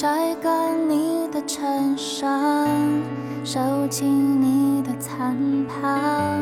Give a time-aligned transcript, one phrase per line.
[0.00, 2.68] 晒干你的衬衫，
[3.44, 3.58] 收
[3.88, 5.36] 起你的餐
[5.66, 6.40] 盘，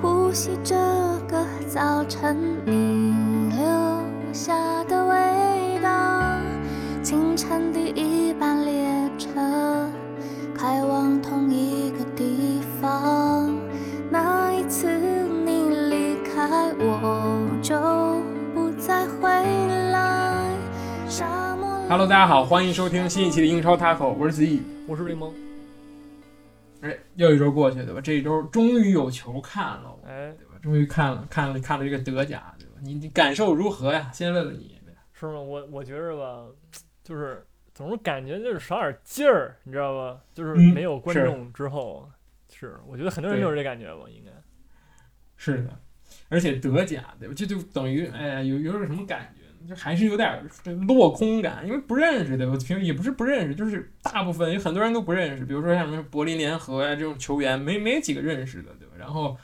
[0.00, 0.76] 呼吸这
[1.26, 3.12] 个早晨你
[3.50, 4.54] 留下
[21.94, 24.60] Hello，大家好，欢迎收听新一期的英超 Taco，我是子毅。
[24.88, 25.32] 我是瑞蒙，
[26.80, 28.00] 哎，又一周过去，对吧？
[28.00, 30.58] 这一周终于有球看了，哎，对吧？
[30.60, 32.80] 终于看了，看了，看了这个德甲，对吧？
[32.82, 34.10] 你你感受如何呀？
[34.12, 34.76] 先问问你。
[35.12, 35.40] 是吗？
[35.40, 36.44] 我我觉着吧，
[37.04, 40.20] 就是总是感觉就是少点劲儿，你知道吧？
[40.34, 42.10] 就是嗯没有观众之后，
[42.52, 44.32] 是我觉得很多人都是这感觉吧，应该
[45.36, 45.78] 是的，
[46.28, 47.34] 而且德甲，对吧？
[47.36, 49.43] 这就等于，哎呀，有有点什么感觉？
[49.66, 50.42] 就还是有点
[50.86, 52.56] 落空感，因为不认识，的，我？
[52.56, 58.94] 平时也不是不认识，就是大部分有很多人都不认识，比如说像什么柏林联合呀、这种球员，没没几个认识的，对吧？
[58.98, 59.36] 然后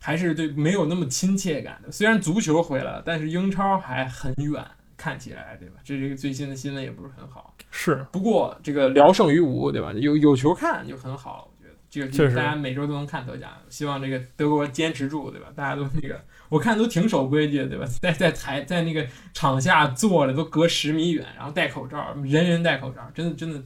[0.00, 1.90] 还是对没有那么亲切感的。
[1.90, 4.64] 虽然足球回来了，但是英超还很远，
[4.96, 5.76] 看起来，对吧？
[5.84, 7.54] 这这个最新的新闻也不是很好。
[7.70, 9.92] 是不过这个聊胜于无，对吧？
[9.94, 15.48] 有有球看就很好，我觉得这个大家每周都能看德甲，希望这个德国坚持住，对吧？
[15.54, 16.20] 大家都那个，
[16.54, 17.84] 我看都挺守规矩的，对吧？
[18.00, 23.60] 在在台在那个场下坐着都隔十米远，然后戴口罩，人人戴口罩，真的真的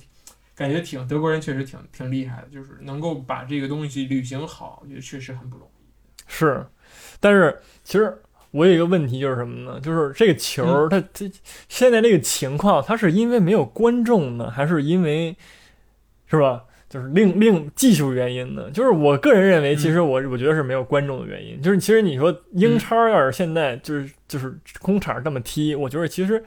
[0.55, 6.23] 感觉挺德国人确实挺挺厉害的，就是能够把这个东西履行好，我觉得确实很不容易。
[6.27, 6.67] 是，
[7.21, 8.17] 但是其实
[8.53, 9.79] 我有一个问题就是什么呢？
[9.81, 11.31] 就是这个球它它
[11.69, 15.37] 现在这个情况，它是因为没有观众呢，还是因为
[16.27, 16.65] 是吧？
[16.89, 18.71] 就是另另技术原因呢？
[18.71, 21.61] 就是我个人认为，其实我我觉得是没有观众的原因。
[21.61, 26.43] 就是其实你说英超要是现在就是就是空场这么踢，我觉得其实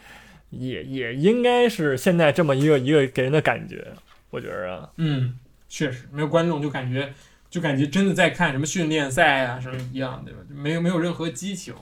[0.50, 3.88] 也也应该是现在这么一个一个给人的感觉。
[4.32, 5.38] 我觉得啊，嗯，
[5.68, 7.14] 确实没有观众就感觉
[7.50, 10.40] 就感觉真的在看什么训练赛啊什么一样，对吧？
[10.50, 11.74] 就没有没有任何激情，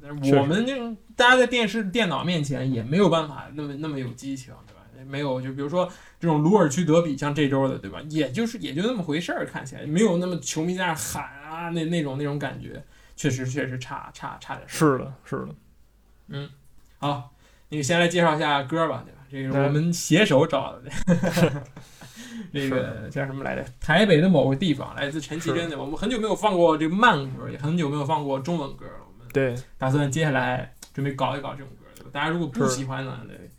[0.00, 0.16] 对吧？
[0.20, 4.77] 但是我们这种大家在电视电脑面前也没有办法那么那么有激情，对吧？
[5.04, 8.00] 没有，就比如说这种鲁尔区德比，像这周的，对吧？
[8.08, 12.82] 也就是也就那么回事儿，看起来没有那么球迷在那喊啊，那那种那种感觉，
[13.16, 14.98] 确实确实差差差点事儿。
[14.98, 15.46] 是的，是
[16.30, 16.48] 的，
[16.98, 17.32] 好，
[17.68, 19.18] 那个先来介绍一下歌吧，对吧？
[19.30, 20.90] 这个是我们携手找的，
[22.52, 23.64] 这个叫什么来着？
[23.78, 25.78] 台北的某个地方，来自陈绮贞的。
[25.78, 28.92] 我们很久没有放过这个慢歌，也很久没有放过中文歌了。
[29.06, 32.10] 我们对，打算接下来准备搞一搞这种歌，对吧？
[32.12, 33.50] 大家如果不喜欢呢，对，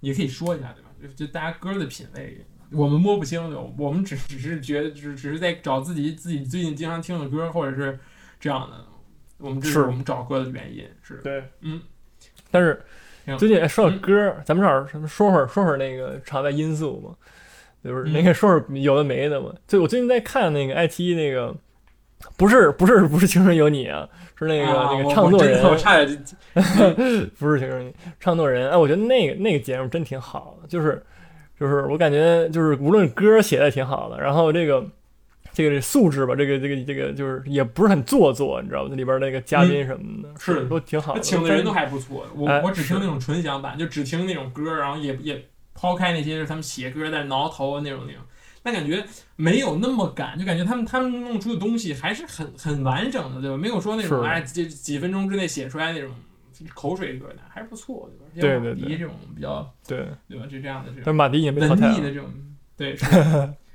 [0.00, 0.87] 也可以说一下，对吧？
[1.00, 2.44] 就就大家歌的品味。
[2.70, 7.98] 我们摸不清的，我们只只是觉得，只只是在找自己自己最近经常听的歌，或者是
[8.38, 8.84] 这样的。
[9.38, 11.80] 我们这是是我们找歌的原因，是对，嗯。
[12.50, 12.82] 但是
[13.38, 17.14] 最近哎说到嗯歌儿，咱们这儿什么说会儿说会儿那个场外因素嘛，
[17.84, 19.54] 就是嗯那个说会儿有的没的嘛。
[19.66, 21.56] 就我最近在看那个爱奇艺那个，
[22.36, 24.08] 不是不是不是青春有你啊，
[24.38, 26.34] 是那个、啊那个唱作人，的我差点就
[27.38, 28.70] 不是青春有你，唱作人。
[28.70, 31.02] 哎，我觉得那个那个节目真挺好的，就是
[31.58, 34.84] 就是我感觉就是无论歌写的挺好的，然后这个。
[35.54, 38.88] 这个素质吧，这个这个这个就是也不是很做作，你知道吧？
[38.90, 41.20] 那里边那个嘉宾什么的，嗯是都挺好的。
[41.20, 42.24] 请的人都还不错。
[42.36, 45.42] 我、哎我只听那种纯享版，就只听那种歌，然后也也
[45.74, 48.22] 抛开那些是他们写歌在挠头啊那种那种，
[48.62, 49.04] 但感觉
[49.36, 53.56] 没有那么赶，就感觉他们他们弄出的东西还是很很完整的，对吧？
[53.56, 56.10] 没有说那种是哎几几分钟之内写出来那种
[56.74, 58.60] 口水歌的，还是不错，对吧？
[58.60, 60.46] 对对对迪这种比较对，对吧？
[60.46, 62.26] 就这样的这但马迪已经被淘汰的这种，
[62.76, 63.04] 对，是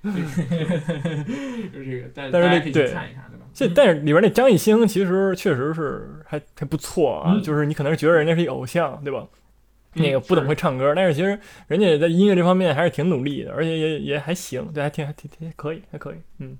[0.03, 3.45] 就是这个，但但是大家可以去这对看一看，对吧？
[3.53, 9.25] 这嗯但是里边那张艺兴其实确实是还还不错啊，嗯就是你可能是觉得人家是一偶像，对吧？
[10.01, 11.37] 那个嗯不怎么会唱歌，但是其实
[11.67, 16.57] 人家在音乐这方面还是挺努力的，而且也也还行，对，还挺还挺挺可以，还可以，嗯，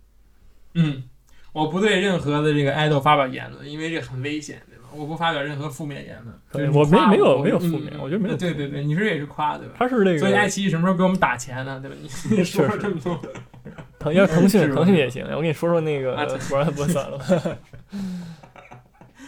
[0.76, 1.04] 嗯，
[1.52, 4.84] 我不对任何的这个爱豆发表言论，因为这很危险，对吧？
[4.96, 6.36] 我不发表任何负面言论。
[6.52, 9.74] 可以就是夸我没没有没有嗯负面我觉得没有对对对，你是也是夸，对吧？
[9.80, 11.80] 他是那个所以爱奇艺什么时候给我们打钱呢？
[11.82, 11.98] 对吧？
[12.00, 13.20] 你你 说了这么多，
[13.98, 17.26] 腾要腾讯 腾讯也行，我给你说说那个啊，不然不算了吧，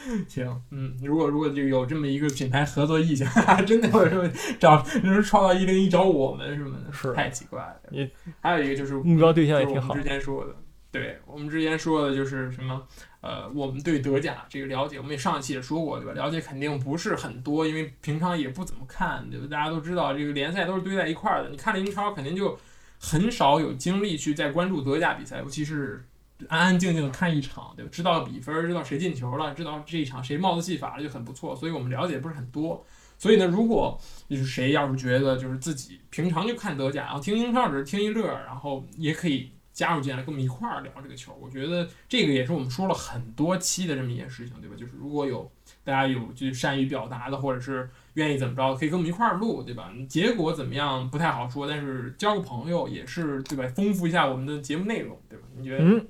[0.28, 3.28] 行，嗯，如果如果就有这么一个品牌合作意向，
[3.66, 4.24] 真的有时候
[4.60, 7.80] 找就是创造一零一找我们什么的，是太奇怪了。
[7.92, 8.10] 也
[8.42, 10.56] 还有一个就是目标对象也挺好就是我们之，前说的，
[10.92, 12.82] 对我们之前说的就是什么，
[13.22, 16.14] 呃，我们对德甲这个了解，我们也上一期也说过，对吧？
[16.14, 19.48] 了解肯定不是很多，因为平常也不怎么看，对吧？
[19.50, 22.58] 大家都知道这个联赛都是堆在一块儿的，你看了英超肯定就
[23.00, 26.06] 很少有精力去再关注德甲比赛，尤其是
[26.50, 27.90] 安安静静地看一场，对吧？
[27.92, 31.56] 知道比分，知道谁进球了，知道这一场谁帽子戏法了，就很不错。
[31.56, 32.86] 所以我们了解不是很多。
[33.18, 33.98] 所以呢，如果
[34.30, 41.34] 就是谁要是觉得就是自己平常就看德甲，然后听英超只是听一乐，然后也可以加入进来跟我们一块儿聊这个球。
[41.42, 44.76] 我觉得这个也是我们说了很多期的这么一件事情，对吧？
[44.78, 45.50] 就是如果有
[45.86, 49.90] 大家有就善于表达的，或者是愿意怎么着，可以跟我们一块儿录，对吧？
[50.10, 53.66] 结果怎么样不太好说，但是交个朋友也是对吧？
[53.74, 55.46] 丰富一下我们的节目内容，对吧？
[55.56, 55.86] 你觉得？
[55.86, 56.06] 嗯，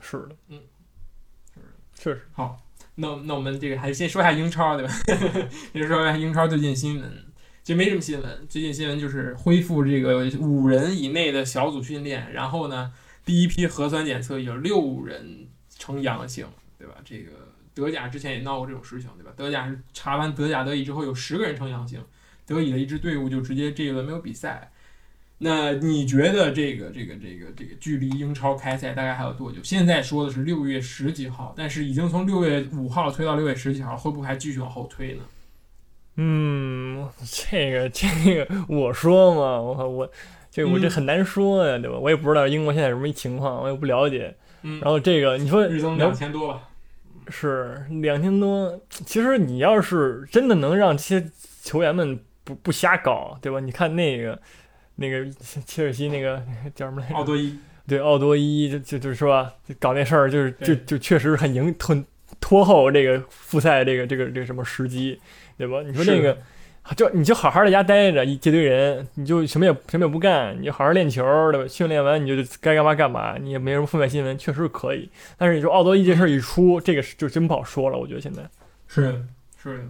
[0.00, 0.60] 是的，嗯，
[1.54, 1.60] 是，
[1.94, 2.22] 确实。
[2.32, 2.56] 好，
[2.96, 4.92] 那那我们这个还是先说一下英超，对吧？
[5.72, 7.24] 先说一下英超最近新闻，
[7.62, 12.92] 其实没什么新闻，最近新闻就是恢复这个五人以内的小组训练，然后呢，
[13.24, 16.46] 第一批核酸检测有六人呈阳性，
[16.78, 16.94] 对吧？
[17.04, 17.30] 这个
[17.74, 19.32] 德甲之前也闹过这种事情，对吧？
[19.36, 22.02] 德甲是查完德甲、德乙之后有十个人呈阳性，
[22.46, 24.70] 德乙的一支队伍就直接这一轮没有比赛。
[25.38, 29.58] 那你觉得这个这个这个这个距离英超开赛大概还有多久？
[29.62, 35.22] 现在说的是六月十几号，但是已经从六月五号推到六月十几号，会不会还继续往后推呢？
[36.16, 40.10] 嗯，这个这个我说嘛，我我
[40.50, 41.98] 这个我这嗯很难说呀，对吧？
[41.98, 44.34] 我也不知道英国现在什么情况，我也不了解。
[44.62, 46.62] 嗯，然后这个你说日增两千多吧。
[47.28, 51.28] 是两千多，其实你要是真的能让这些
[51.60, 53.58] 球员们不不瞎搞，对吧？
[53.58, 54.40] 你看那个
[54.96, 55.24] 那个
[55.64, 56.42] 切尔西那个
[56.74, 57.14] 叫什么来着？
[57.14, 62.04] 奥多伊，对奥多伊就就就是吧，就搞那事儿，就是就就确实很影很
[62.40, 65.18] 拖后这个复赛这个这个这个什么时机，
[65.56, 65.82] 对吧？
[65.86, 66.36] 你说那个
[66.96, 71.68] 就你就好好在家待着，一这堆人，你就什么也什么也不干，你就好好练球，对吧？
[71.68, 75.10] 训练完你就该干嘛干嘛，你也没什么负面新闻，确实可以。
[75.36, 78.42] 但是你说奥多伊这事儿一出，这个是就真不好说了，我觉得现在。
[78.86, 79.24] 是
[79.60, 79.84] 是的，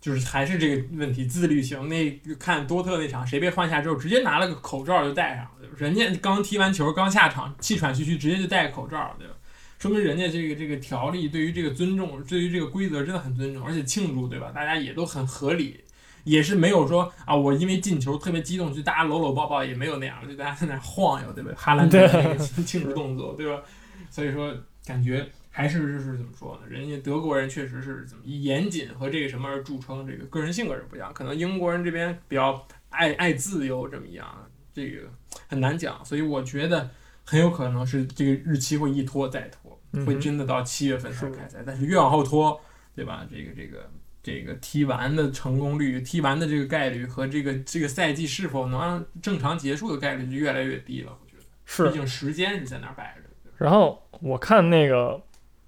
[0.00, 1.88] 就是还是这个问题，自律性。
[1.88, 9.34] 那看多特那场，谁被换下之后，直接拿了个口罩就戴上了，人家刚踢完球，刚下场，气喘吁吁，直接就戴口罩，对吧？
[9.78, 14.50] 说明人家这个这个条例对于这个尊重，对于这个规则真的很尊重，而且庆祝，对吧？
[14.54, 15.82] 大家也都很合理，
[16.24, 21.50] 也是没有说啊，我因为进球特别激动，就大家搂搂抱抱，也没有那样，就大家在那晃悠，对吧？
[21.56, 23.62] 哈兰德的那个庆祝动作，对吧？
[24.10, 24.54] 所以说
[24.84, 26.68] 感觉还是就是怎么说呢？
[26.68, 31.12] 人家德国人确实是怎么以严谨和这个什么而著称，这个个人性格是不一样。
[31.12, 34.26] 可能英国人这边比较爱爱自由这么一样，
[34.72, 35.02] 这个
[35.48, 36.04] 很难讲。
[36.04, 36.88] 所以我觉得
[37.24, 41.62] 很有可能是这个日期会一拖再拖，会真的到七月份才开赛。
[41.66, 42.60] 但是越往后拖，
[42.94, 43.26] 对吧？
[43.30, 43.90] 这个这个。
[44.22, 51.18] 这个踢完的成功率、踢完的这个概率和这个这个赛季是否能让正常结束的概率就越来越低了。
[51.18, 55.18] 我觉得，是毕竟时间是在那儿摆着然后我看那个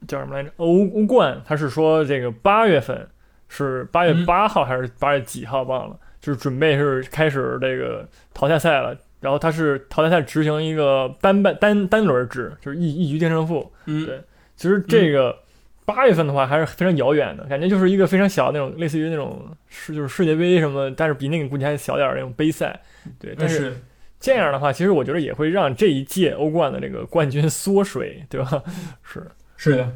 [0.06, 0.50] 叫什么来着？
[0.56, 3.06] 欧欧冠，他是说这个八月份
[3.48, 8.96] 是八月嗯八号还是八月几号忘了，就是准备是开始这个淘汰赛了。
[9.20, 13.72] 然后他是淘汰赛执行一个单半单单轮制，就是一一局定胜负。
[13.86, 14.20] 嗯，对
[14.56, 15.38] 其实这个
[15.84, 22.80] 八月份的话还是非常遥远的，感觉就是一个非常小的那种，类似于那种世就是世界杯什么，但是比那个估计还小点那种杯赛。
[23.20, 23.76] 对，但是是
[24.18, 28.60] 这样的话，其实我觉得也会让这一届欧冠的这个冠军缩水，对吧？
[29.04, 29.24] 是，
[29.62, 29.92] 是的，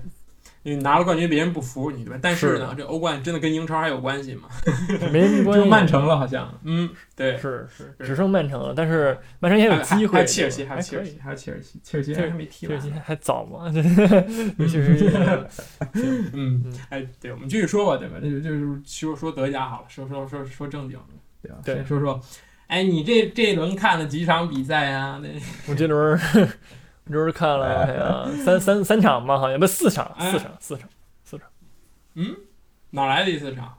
[0.63, 2.19] 你拿了冠军，别人不服你，对吧？
[2.23, 4.49] 但是是呢，这欧冠真的跟英超还有关系吗？
[5.13, 5.67] 没什么关就。
[5.67, 6.57] 曼城了，好像。
[6.63, 7.37] 嗯，对。
[7.37, 10.25] 是是，只剩曼城了，但是曼城也有还机会。
[10.25, 13.01] 切尔西，还有切尔西，还有切尔西，切尔西还没踢完切尔西。
[13.05, 13.73] 还早嘛？
[13.73, 13.83] 这
[14.69, 15.11] 确实是。
[15.95, 18.19] 嗯嗯，哎，对，我们继续说吧，对吧？
[18.23, 21.59] 那就就是说说德甲好了，说说说说正经的，对吧？
[21.65, 22.21] 对先说说，
[22.69, 25.21] 哎，你这这一轮看了几场比赛啊？
[25.23, 25.29] 那
[25.69, 26.19] 我这轮
[27.13, 30.51] 儿我这轮儿看了哎呀三三三场吧，好像不四场，哎四场
[31.25, 31.49] 四场。
[32.15, 32.35] 嗯
[32.91, 33.77] 哪来的第四场？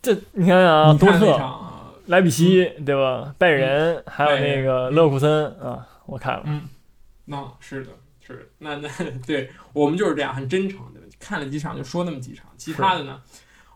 [0.00, 3.34] 这你看想啊，你看那多特、场，莱比锡对吧？
[3.36, 6.42] 拜仁还有拜仁那个勒沃库森啊，我看了。
[6.46, 6.62] 嗯，
[7.26, 7.90] 那是的，
[8.26, 8.88] 是的，那那
[9.26, 11.06] 对我们就是这样，很真诚，对吧？
[11.18, 13.20] 看了几场就说那么几场，其他的呢，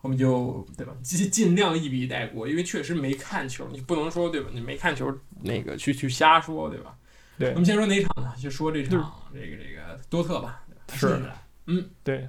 [0.01, 4.49] 我们就对吧，尽尽量一笔带过，因为确实没看球，你不能说对吧？
[4.55, 6.95] 你没看球，那个去去瞎说，对吧？
[7.41, 8.35] 对我们先说哪场呢？
[8.39, 12.29] 就说这场这个这个多特吧，是进去了对，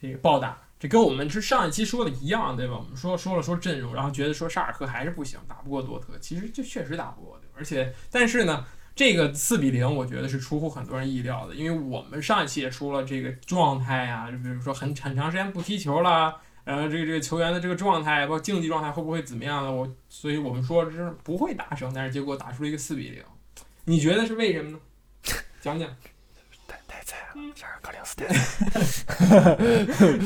[0.00, 2.78] 这个暴打，这跟我们是上一期说的一样，对吧？
[2.78, 7.52] 我们说说了说阵容，然后觉得说沙尔克还是不行，打不过多特，其实就确实打不过，对吧？
[7.58, 8.64] 而且但是呢，
[8.94, 16.34] 这个四比零，我觉得是出乎很多人意料的，因为我们上一期也说了这个状态啊，就比如说很很长时间不踢球了。
[16.64, 19.70] 然后这个这个球员的这个状态，包括竞技状态会不会怎么样呢？
[19.70, 23.22] 我所以我们说这是不会打胜，但是结果打出了一个四比零，
[23.86, 24.78] 你觉得是为什么呢？
[25.60, 25.88] 讲讲。
[26.68, 29.56] 太太菜了，嗯加尔克林斯太菜了。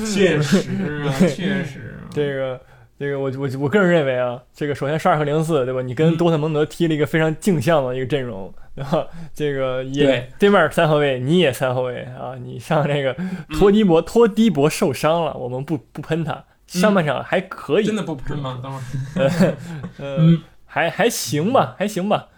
[0.07, 0.59] 确实
[1.07, 2.09] 啊，确实啊。
[2.11, 2.61] 这个
[2.99, 5.83] 这个我我我个人认为啊，这个首先十二和零四对吧？
[5.83, 18.59] 你跟嗯多特蒙德踢了一个非常镜像的一个阵容，然后这个也对对面三后卫，你也三后卫啊，你上这个嗯托迪博、托迪博受伤了，我们不不喷他，上半场还可以，真的不喷吗？
[18.63, 18.79] 等会
[19.23, 19.55] 儿，
[20.01, 22.29] 呃、嗯还还行吧，还行吧，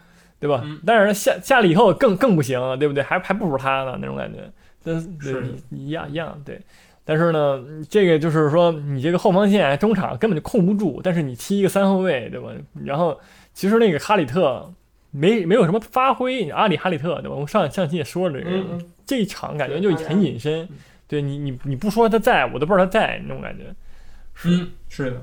[0.42, 0.60] 对吧？
[0.64, 3.02] 嗯但是下下了以后更更不行了，对不对？
[3.02, 4.40] 还还不如他呢，那种感觉，
[4.82, 6.60] 但是一样一样对。
[7.04, 12.50] 但是呢，这个就是说，你这个后防线、中场根本就控不住，但是你踢一个三后卫，对吧？
[12.84, 13.18] 然后
[13.54, 14.72] 其实那个哈里特
[15.10, 17.36] 没没有什么发挥，阿里哈里特，对吧？
[17.36, 20.68] 我上上期也说了这个，嗯嗯，这一场感觉就很隐身嗯，
[21.08, 23.64] 对你你你不说他在，我都不知道他在那种感觉。
[24.34, 25.22] 是，嗯，是的，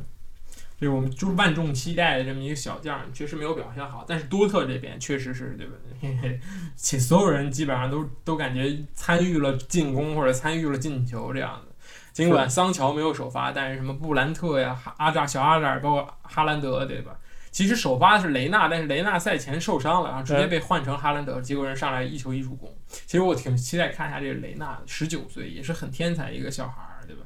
[0.80, 4.06] 这个我们就是万众期待的这么一个小将，确实没有表现好。
[4.08, 5.74] 但是多特这边确实是对吧？
[6.02, 6.40] 因为
[6.78, 11.76] 且所有人基本上都都感觉参与了进攻或者参与了进球这样的。
[12.14, 17.18] 尽管桑乔没有首发，但是什么布兰特呀、阿扎、小阿扎尔，包括哈兰德，对吧？
[17.52, 22.74] 其实首发的是雷纳，但是雷纳赛前受伤了，然后直接被换成哈兰德，结果人上来一球一助攻。
[22.88, 27.24] 其实我挺期待看一下这个雷纳，十九岁也是很天才一个小孩儿，对吧？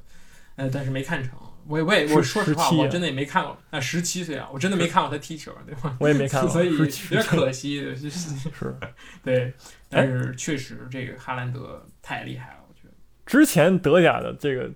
[0.56, 1.34] 呃，但是没看成。
[1.68, 3.58] 我也我也我说实话，17啊我真的也没看过。
[3.72, 5.96] 啊，十七岁啊，我真的没看过他踢球，对吧？
[6.00, 7.82] 我也没看过， 所以有点可惜。
[7.82, 8.76] 对是是 是。
[9.24, 9.54] 对，
[9.90, 12.94] 但是确实这个哈兰德太厉害了，我觉得。
[13.26, 14.70] 之前德甲的这个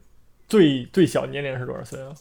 [0.47, 2.13] 最最小年龄是多少岁啊？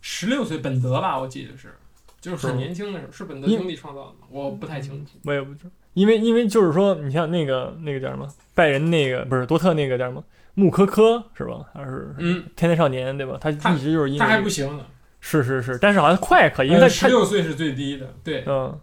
[0.00, 1.74] 十六岁本德吧，我记得是，
[2.20, 4.26] 就是很年轻的时候，是本德兄弟创造的吗？
[4.30, 5.12] 我不太清楚。
[5.24, 10.22] 我也不知道，因为因为就是说，你像那个那个叫什么拜仁那个不是多特那个叫什么
[10.54, 11.64] 穆科科是吧？
[11.74, 13.38] 还是嗯，天才少年对吧？
[13.40, 14.84] 他他一直就是因他还不行呢，
[15.20, 18.78] 是是是，但是好像快可以，因为他十六岁是最低的，对，嗯。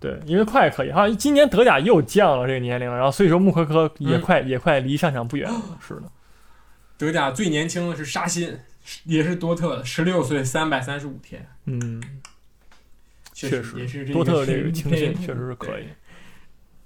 [0.00, 5.60] 对，因为快可以，好像今年德甲又降了这个年龄，然后所以说穆科科也嗯快、也快离上场不远了。
[5.78, 6.04] 是的，
[6.96, 8.58] 德甲最年轻的是沙欣，
[9.04, 12.02] 也是多特的，十六岁，三百三十五天，嗯，
[13.34, 15.84] 确确实实也是这多特这个个青训确实是可以。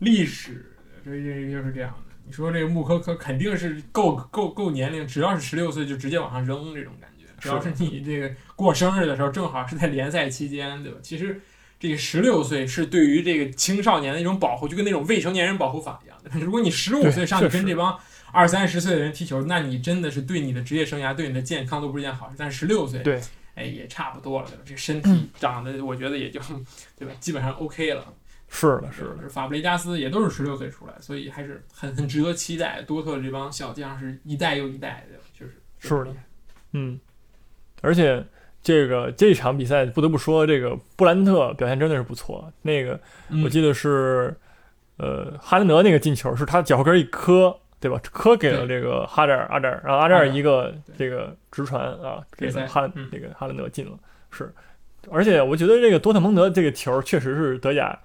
[0.04, 2.14] 历史，这这就是这样的。
[2.26, 7.24] 你说这个穆科科肯定是够够够年龄，只要是十六岁就直接往上扔这种感觉。
[7.38, 10.98] 只要是你这个过生日的时候，正好是在联赛期间，对吧？
[11.02, 11.40] 其实
[11.78, 16.30] 这个十六岁是对于这个青少年的一种保护，就跟那种未成年人保护法一样的。
[16.40, 17.98] 如果你十五岁上去跟这帮
[18.32, 22.36] 二三十岁的人踢球，那你真的是对你的职业生涯、对你的健康都不是件好事。
[22.38, 23.20] 但十六岁，对，
[23.54, 24.62] 哎，也差不多了，对吧？
[24.64, 26.40] 这身体长得，我觉得也就，
[26.98, 27.12] 对吧？
[27.20, 28.06] 基本上 OK 了。
[28.56, 32.80] 是的，是的，是法布雷加斯也都是十六岁出来，所以还是很很值得期待。
[32.82, 36.14] 多特这帮小将是一代又一代的，就是是的
[36.70, 37.00] 嗯，
[37.82, 38.24] 而且
[38.62, 42.48] 这个这场比赛不得不说，这个布兰特表现真的是不错。
[42.62, 44.32] 那个嗯我记得是，
[44.98, 48.00] 呃，哈兰德那个进球是他脚后跟一磕，对吧？
[48.12, 53.98] 磕给了这个哈扎尔，阿扎尔，然后阿扎尔一个这个直传啊，给了哈嗯这个哈兰德进了。
[54.30, 54.54] 是，
[55.10, 57.98] 而且我觉得这个多特蒙德这个球确实是德甲。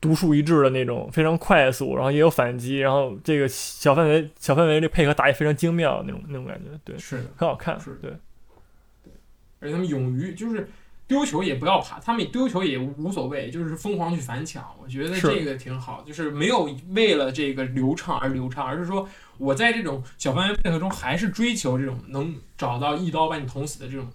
[0.00, 8.10] 独树一帜的那种，非常快速，然后也有反击，然后这个小范围小范围这配合打也非常精妙，那种那种感觉，对，是的，很好看，是对，
[9.60, 10.68] 而且他们勇于就是
[11.06, 14.64] 丢球也不要怕，他们丢球也无所谓，就是疯狂去反抢。
[14.82, 24.08] 我觉得这个挺好，就是没有为了这个流畅而流畅，而是说我在这种小范围配合中还是追求这种能找到一刀把你捅死的这种。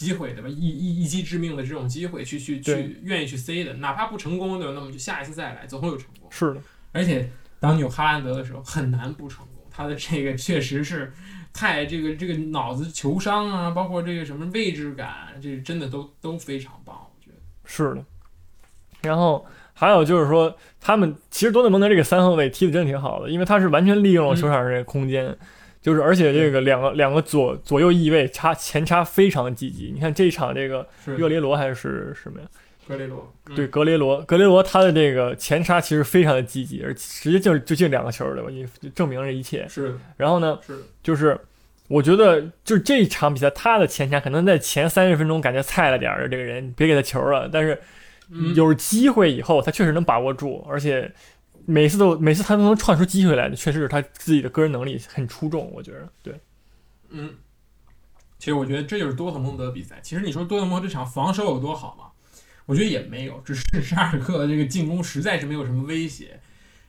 [0.00, 0.48] 机会对吧？
[0.48, 4.72] 一一一击致命的这种机会，去去对去愿意去 C 的，哪怕不成功对吧？
[4.74, 6.30] 那么就下一次再来，总会有成功。
[6.30, 6.60] 是的，
[6.92, 9.62] 而且当你有哈兰德的时候，很难不成功。
[9.70, 11.12] 他的这个确实是
[11.52, 17.36] 太这个这个脑子球商啊，包括这个什么位置感，这真的都都非常棒，我觉得。
[17.64, 18.04] 是的。
[19.02, 25.34] 然后还有就是说，他们其实多特蒙德这个三后卫踢的真的挺好的，因为他是完全利用了球场上这个空间，
[25.80, 29.90] 就是而且这个两个两个左左右翼位差前插非常积极。
[29.94, 32.46] 你看这一场这个热雷罗还是什么呀？
[32.88, 38.48] 格雷罗，嗯对，格雷罗，格雷罗他的这个前插其实非常的积极，而直接就就进两个球对吧？
[38.50, 39.64] 你就证明了一切。
[39.68, 41.38] 是，然后呢，是，就是
[41.86, 47.80] 我觉得就是这场比赛他的前插可能在前三十分钟感觉菜了点儿的这个人，别给他球了，但是
[48.32, 51.12] 嗯，有机会以后他确实能把握住，而且
[51.70, 56.40] 每次都每次他都能创出机会来，的确实是他自己的个人能力很出众，我觉得对。
[57.10, 57.34] 嗯，
[58.38, 60.00] 其实我觉得这就是多特蒙德比赛。
[60.02, 62.06] 其实你说多特蒙德这场防守有多好吗？
[62.66, 66.40] 我觉得也没有，只是 沙尔克这个进攻实在是没有什么威胁。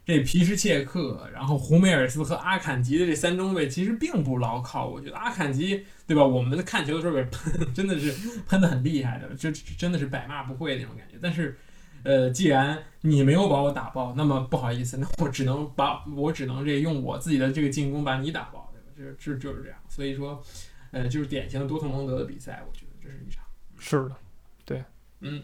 [0.03, 4.87] 这皮什切克，然后胡梅尔斯和阿坎吉的这三中卫其实并不牢靠。
[4.87, 6.25] 我觉得阿坎吉，对吧？
[6.25, 8.11] 我们看球的时候也喷， 真的是
[8.47, 11.17] 喷的很厉害的，这真的是百骂不讳那种感觉。
[11.21, 11.57] 但是，
[12.03, 19.15] 呃，既然你没有把我打爆，那么不好意思，那我只能把我只能这用我自己的这个进攻把你打爆，对吧？
[19.19, 19.77] 这这就是这样。
[19.87, 20.41] 所以说，
[20.91, 23.43] 呃，就是典型的多特蒙德的比赛，我觉得这是一场。
[23.77, 24.15] 是的，
[24.65, 24.83] 对
[25.19, 25.43] 嗯，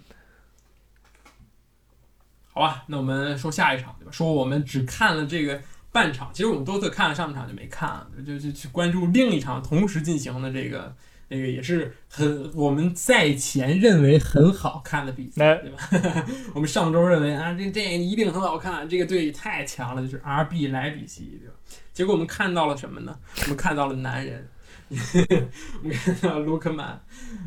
[2.54, 4.12] 好吧，那我们说下一场，对吧？
[4.12, 5.62] 说我们只看了这个
[5.92, 10.96] 半场，其实我们多特看了上半场就没看了，就就去关注另一场同时进行的这个。
[11.30, 16.26] 那个也是很我们赛前认为很好看的比赛，哎对吧？
[16.56, 21.54] 我们上周认为啊，这这一定很好看，这个队太强了，就是 RB 莱比锡，对吧？
[21.94, 23.18] 结果我们看到了什么呢？
[23.44, 24.48] 我们看到了男人，
[24.90, 27.00] 我们看到了卢克曼，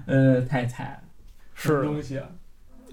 [0.06, 1.08] 呃，太菜了，
[1.54, 2.26] 是东西啊？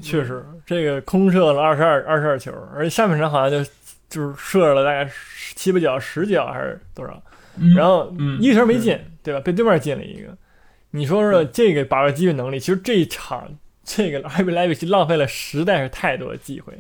[0.01, 3.70] 确实，这个空射了二十二二十二球，而且下半场好像就
[4.08, 5.12] 就是射了大概
[5.56, 7.22] 七八脚、十脚还是多少，
[7.58, 9.39] 嗯然后嗯一个球没进，对吧？
[9.41, 10.38] 被对面进了一个。
[10.91, 16.74] 你说说这个把握机会能力，其实这一场这个阿比莱比锡浪费了实在是太多的机会，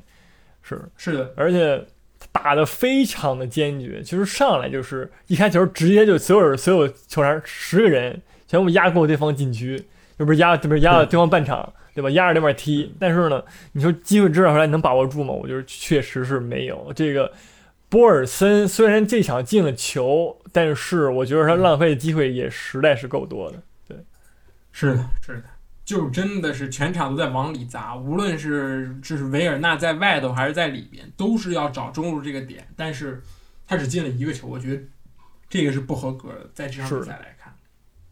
[0.61, 1.85] 是，是的，而且
[2.31, 9.81] 打得非常的坚决，就是上来就是一开球直接就所有人所有球员十个人全部压过对方禁区，
[10.17, 12.09] 这不是压这不是压了对方半场，对吧？
[12.11, 15.33] 压着对面踢，但是呢，你说机会制造出来能把握住吗？
[15.33, 16.91] 我觉得确实是没有。
[16.95, 17.31] 这个
[17.89, 23.57] 波尔森虽然这场进了球，但是我觉得他浪费的机会也实在是够多的。
[24.79, 25.45] 是的，是的，
[25.83, 33.23] 就真的是全场都在往里砸，无论是就是维尔纳在外头还是在里边，都是要找中路这个点，但是
[33.65, 34.83] 他只进了一个球，我觉得
[35.49, 37.51] 这个是不合格的，在这场比赛来看，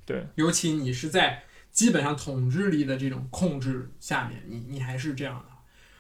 [0.08, 5.46] 对，尤其你是在基本上统治力的这种控制下面，你你还是这样的。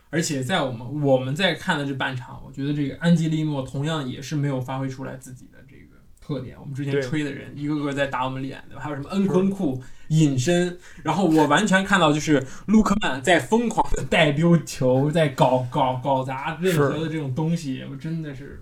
[0.09, 6.59] 而且在我们我们在看的这半场，我觉得这个安吉利诺同样也是没有发挥出来自己的这个特点。
[6.59, 8.81] 我们之前吹的人一个个在打我们脸，对吧？
[8.81, 18.61] 还有什么恩昆库隐身，然后我完全看到就是卢克曼在疯狂的带丢球，在搞搞搞砸任何的这种东西，我真的是、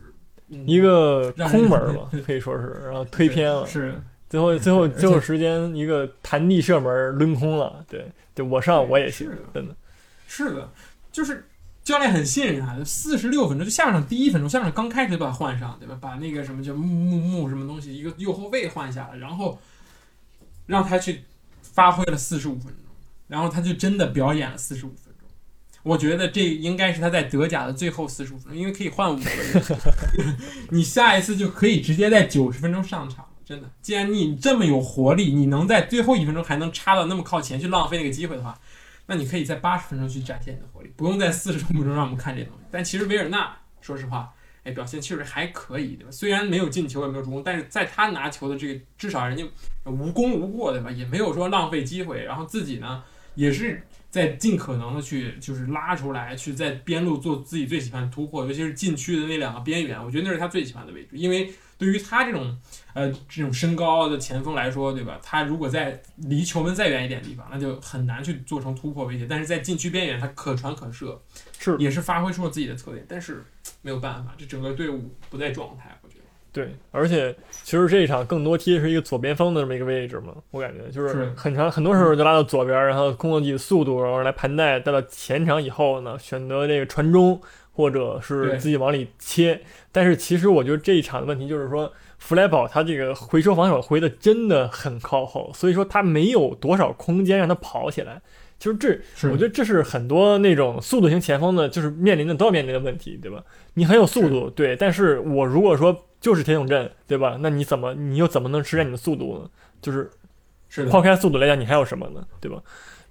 [0.49, 4.01] 嗯、一个空门吧， 可以说是，然后推偏了，是。
[4.29, 9.75] 最后最后最后时间一个弹地射门抡空了，对，就我上我也行是，真的，
[10.27, 10.71] 是的，
[11.11, 11.45] 就是
[11.83, 15.95] 教练很信任他，四十六分钟就下半场第一分钟，下半场刚开始就把他换上，对吧？
[16.01, 19.59] 把那个什么叫木木木什么东西，一个右后卫换下来，然后
[20.65, 21.23] 让他去
[21.73, 22.85] 发挥了四十五分钟，
[23.27, 25.27] 然后他就真的表演了四十五分钟。
[25.83, 30.37] 我觉得这应该是他在德甲的最后四十五分钟，因为可以换五个人，
[30.71, 33.27] 你下一次就可以直接在九十分钟上场。
[33.43, 38.57] 真的，既然你这么有活力，你能在最后一分钟还能插到那么靠前去浪费那个机会的话，
[39.07, 42.63] 那你可以在八十分钟去展现你的活力，不用在四十分钟让我们看这东西。
[42.71, 44.33] 但其实维尔纳，说实话，
[44.63, 46.11] 哎，表现确实还可以，对吧？
[46.11, 49.43] 虽然没有进球也没有助攻，但是在他拿球的这个，至少人家
[49.85, 50.89] 无功无过，对吧？
[50.89, 53.03] 也没有说浪费机会，然后自己呢
[53.35, 62.57] 也是在尽可能的去就是拉出来，去在边路做自己最喜欢的突破，尤其是禁区的那两个边缘，我觉得那是他最喜欢的位置，因为对于他这种
[62.93, 65.19] 呃这种身高的前锋来说，对吧？
[65.21, 71.21] 他如果在离球门再远一点的地方，那就很难去做成突破威胁，但是在禁区边缘，他可传可射，
[71.59, 73.43] 是也是发挥出了自己的特点，但是
[73.83, 76.23] 没有办法，这整个队伍不在状态，我觉得。
[76.51, 87.41] 对，而且其实这一场更多踢的是一个左边锋的这么一个位置嘛，我感觉就是是很长很多时候就拉到左边，然后控制自己的速度，然后来盘带，带到前场以后呢，选择这个传中
[87.71, 89.61] 或者是自己往里切。
[89.91, 98.21] 但是其实我觉得这一场的问题就是说，弗莱堡他这个回收防守回的真的很靠后，所以说他没有多少空间让他跑起来。
[98.63, 103.43] 其实这是我觉得这是很多那种速度型前锋的，就是面临的都要面临的问题，对吧？
[103.73, 107.37] 你很有速度，对，但是我如果说就是铁桶阵，对吧？
[107.41, 109.49] 那你怎么你又怎么能实现你的速度呢？
[109.81, 110.09] 就是
[110.69, 112.25] 是，抛开速度来讲，你还有什么呢？
[112.39, 112.57] 对吧？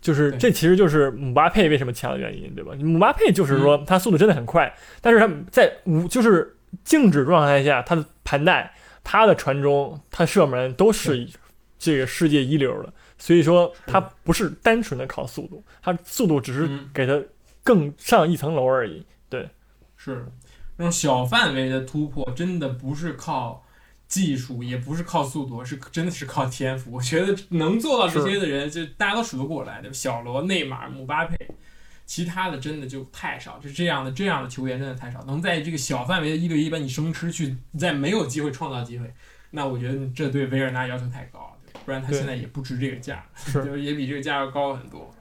[0.01, 2.73] 就是这其实就是姆巴佩为什么强的原因，对吧？
[2.81, 8.73] 姆巴佩就是说嗯他速度真的很快，但是他在无就是静止状态下，他的盘带、
[9.05, 11.29] 他的传中、他射门都是
[11.79, 12.91] 这个世界一流的。
[13.23, 17.23] 所以说，他不是单纯的靠速度，他速度只是嗯给他
[17.63, 19.07] 更上一层楼而已。
[19.29, 19.49] 对
[19.97, 20.27] 是
[20.77, 23.65] 那种小范围的突破，真的不是靠
[24.09, 26.91] 技术，也不是靠速度，是真的是靠天赋。
[26.91, 29.95] 我觉得能做到这些的人，就大家都数得过来，对吧？
[29.95, 31.37] 小罗、内马尔、姆巴佩，
[32.05, 33.57] 其他的真的就太少。
[33.61, 39.15] 就这样的这样的球员真的太少，能在这个小范围的一对一把你生吃去，在没有机会创造机会，
[39.53, 41.52] 那我觉得这对维尔纳要求太高
[41.85, 45.15] 不然他现在也不值这个价，是 就也比这个价要高很多。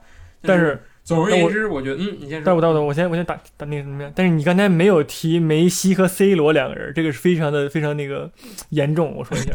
[0.44, 2.44] 但是总而言之，我觉得，嗯，你先说。
[2.44, 4.10] 待会待会，我先我先打打那个什么呀？
[4.12, 8.28] 但是你刚才没有提梅西和 C 罗两个人，这个是非常的非常那个
[8.70, 9.14] 严重。
[9.14, 9.52] 我说一下，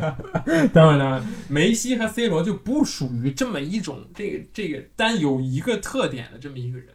[0.72, 6.88] 当然了，梅西和 C 罗就不属于这么一种这个这个单有一个特点的这么一个人，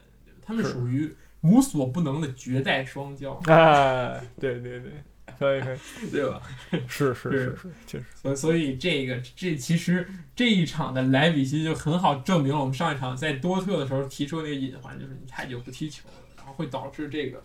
[0.43, 3.37] 他们属于无所不能的绝代双骄。
[3.47, 4.91] 哎，对对对，
[5.39, 5.77] 可以可以，
[6.11, 6.41] 对吧？
[6.87, 8.05] 是是是是，确实。
[8.15, 17.41] 所所以这个这其实这一场的莱比锡就很好证明了我们上一场在多特的时候提出的那个隐患，就是你太久不踢球了，然后会导致这个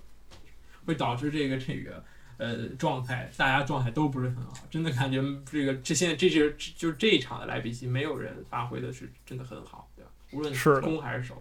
[0.85, 2.05] 会导致这个这个
[2.37, 4.55] 呃状态，大家状态都不是很好。
[4.69, 10.11] 真的感觉这个这现在这是就是这一场的莱比锡没有人发挥的是真的很好，对吧？
[10.33, 11.41] 无论是攻还是守，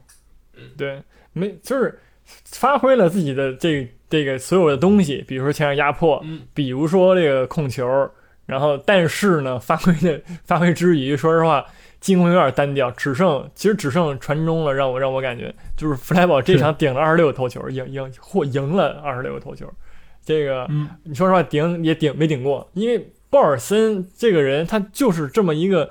[0.56, 1.02] 嗯对，
[1.34, 2.00] 没就是
[2.46, 7.84] 发挥了自己的这这个所有的东西，比如说前场压迫，嗯，比如说这个控球，
[8.46, 11.66] 然后但是呢，发挥的发挥之余，说实话，
[12.00, 19.66] 进攻有点单调，只剩其实只剩传中了，让我让我感觉就是弗莱堡这场顶了二十六个头球，赢赢或赢了二十六个头球，
[20.24, 25.90] 这个嗯，你说实话顶也顶没顶过，因为鲍尔森这个人他就是这么一个。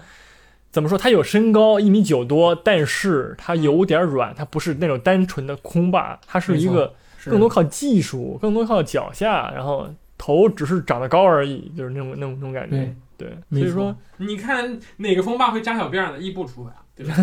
[0.70, 0.96] 怎么说？
[0.96, 6.90] 他有身高一米九多，但是他有点软，他不是那种单纯的空霸，他是一个是
[7.30, 12.76] 更多靠技术，更多靠脚下，然后头只是长得高而已，就是那种那种那种感觉。
[12.76, 12.94] 对。
[13.18, 16.18] 对，所以说你看哪个风霸会扎小辫儿的？
[16.18, 17.14] 伊布出来，对吧？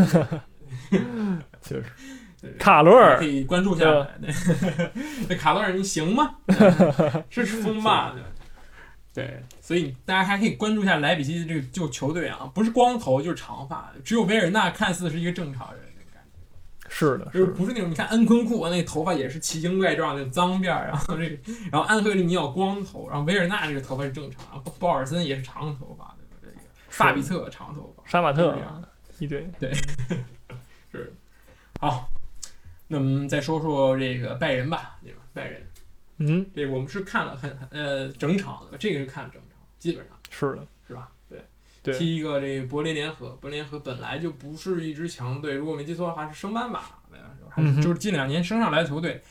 [1.61, 1.83] 就是
[2.57, 3.83] 卡罗尔可以关注一下。
[4.21, 4.29] 对
[5.27, 6.35] 那卡罗尔你行吗？
[7.29, 9.25] 是风霸对。
[9.25, 15.81] 对，所以大家还可以关注一下莱比锡的这个就球队啊，不是光头就是长发，只有维尔纳看似是一个正常人
[16.89, 21.37] 是的，就是不是那种你看恩昆库那头发也是奇形怪状的脏辫儿，然后这个
[21.71, 26.37] 然后安赫利尼奥光头，然后维尔纳这个头发是正常，然后鲍尔森也是长头发，对吧？
[26.41, 26.53] 这个
[26.89, 28.57] 萨比特长头发，杀马特
[29.19, 29.71] 一堆，对，
[30.91, 31.13] 是，
[31.79, 32.09] 好，
[32.87, 35.19] 那我们再说说这个拜仁吧，对吧？
[35.33, 35.67] 拜仁，
[36.17, 40.17] 嗯，对我们是看了很很呃整场的，这个是看了整场，基本上。
[40.31, 40.65] 是的，
[41.83, 46.81] 踢一个这个柏林联合，柏林联合本来就不是一支强队，如果没记错的话是升班马，
[47.81, 49.21] 就是近两年升上来的球队。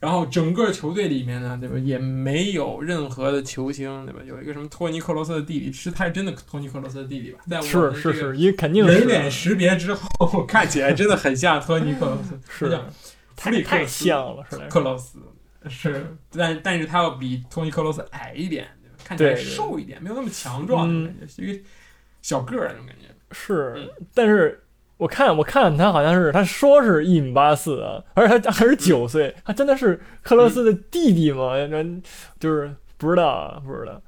[0.00, 4.18] 然后整个球队里面呢，对吧，也没有任何的球星，对吧？
[4.26, 7.38] 有一个什么托尼克罗斯的弟弟，是他是真的托尼克罗斯的弟弟吧？
[7.48, 12.80] 在我是们这个是是，也肯定人脸识别之后，看起来真的很像托尼克罗斯， 是
[13.36, 15.20] 弗里克太像了，是的，克罗斯
[15.68, 21.62] 是，但但是他要比托尼克罗斯矮一点，对吧看起来瘦一点，没有那么强壮的嗯感觉，是一个
[22.22, 23.08] 小个儿那种感觉。
[23.30, 24.62] 是嗯，但是
[24.96, 31.52] 我看我看他好像是他说是一米八四啊，而且他还是九岁，他真的是克罗斯的弟弟吗？
[31.66, 31.84] 那
[32.38, 34.00] 就是不知道啊，不知道，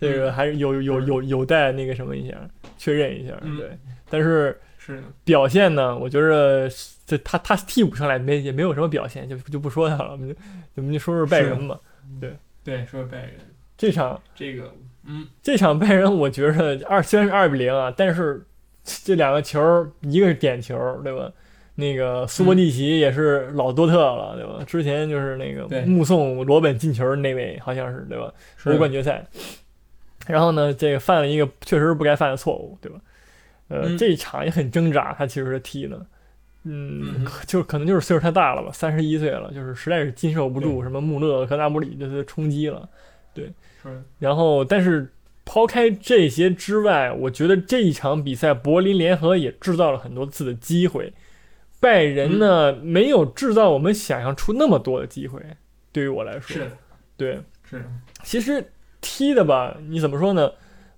[0.00, 2.36] 这个还是有有有有待那个什么一下
[2.76, 3.56] 确认一下，嗯。
[3.56, 3.78] 对，
[4.08, 6.68] 但是是，表现呢，我觉着
[7.04, 10.34] 这他他替补上来没也没有什么表现，就就不说他了，我们就
[10.76, 11.78] 我们就说说拜仁吧。
[12.64, 13.32] 对，说拜仁。
[13.76, 14.72] 这场这个，
[15.04, 18.44] 嗯，这场拜仁，我觉得二虽然是二比零啊，但是
[18.84, 21.30] 这两个球，一个是点球，对吧？
[21.76, 24.62] 那个苏博蒂奇也是老多特了，对吧？
[24.66, 28.30] 之前就是那个目送罗本进球那位，好像是对吧？
[28.56, 29.24] 是欧冠决赛。
[30.26, 33.00] 然后呢，这个犯了一个确实不该犯的错误，对吧？
[33.68, 36.04] 呃，嗯这一场也很挣扎，他其实是踢的，
[36.64, 42.86] 嗯，就可能就是岁数太大了吧，三十一岁了，就是实在是经受不住什么穆勒和纳布里这些冲击了。
[43.34, 43.50] 是
[44.18, 45.12] 然后，但是
[45.44, 51.12] 抛开这些之外，我觉得这一场比赛柏林联合也制造了很多次的机会，
[51.80, 55.40] 拜仁呢、没有制造我们想象出那么多的机会。
[55.92, 56.70] 对于我来说，是
[57.16, 57.84] 对，是，
[58.22, 60.52] 其实踢的吧，你怎么说呢？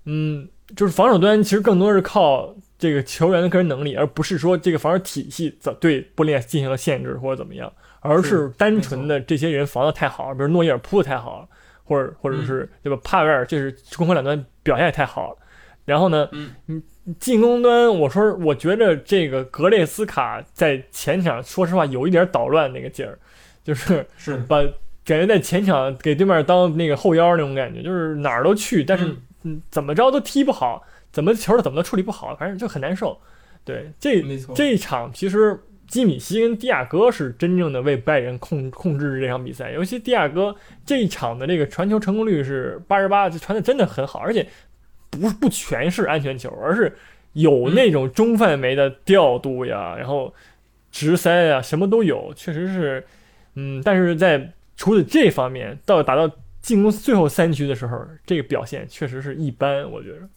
[0.05, 11.47] 嗯，就是防守端其实更多是靠这个球员的个人能力，而不是说这个防守体系怎对波利进行了限制或者怎么样，而是是单纯的这些人防的太好了，比如诺伊尔扑的太好了，
[11.83, 12.99] 或者或者是、对吧？
[13.03, 15.37] 帕维尔就是攻防两端表现也太好了。
[15.85, 16.29] 然后呢，
[16.67, 16.81] 嗯
[17.19, 23.19] 进攻端，我说我觉得这个格列斯卡在前场，说实话有一点捣乱那个劲儿，
[23.63, 24.61] 就是是， 把
[25.03, 33.19] 感觉在前场给对面当那个后腰那种感觉，就是哪儿都去，但是嗯嗯怎么着都踢不好，怎么球怎么都处理不好，反正就很难受。
[33.65, 34.23] 对，这，
[34.55, 35.59] 这一场其实
[35.93, 44.49] 基米希跟蒂亚戈是真正的为拜仁控控制这场比赛，尤其蒂亚戈这一场的这个传球成功率是八十八，这传的真的很好，而且
[45.11, 46.91] 不不全是安全球，而是
[47.33, 50.33] 有那种中范围的调度呀，然后
[50.91, 53.05] 直塞啊，什么都有，确实是，
[53.53, 56.27] 嗯，但是在除了这方面，到达到
[56.59, 60.27] 进攻最后三区的时候，这个表现确实是一般，我觉得。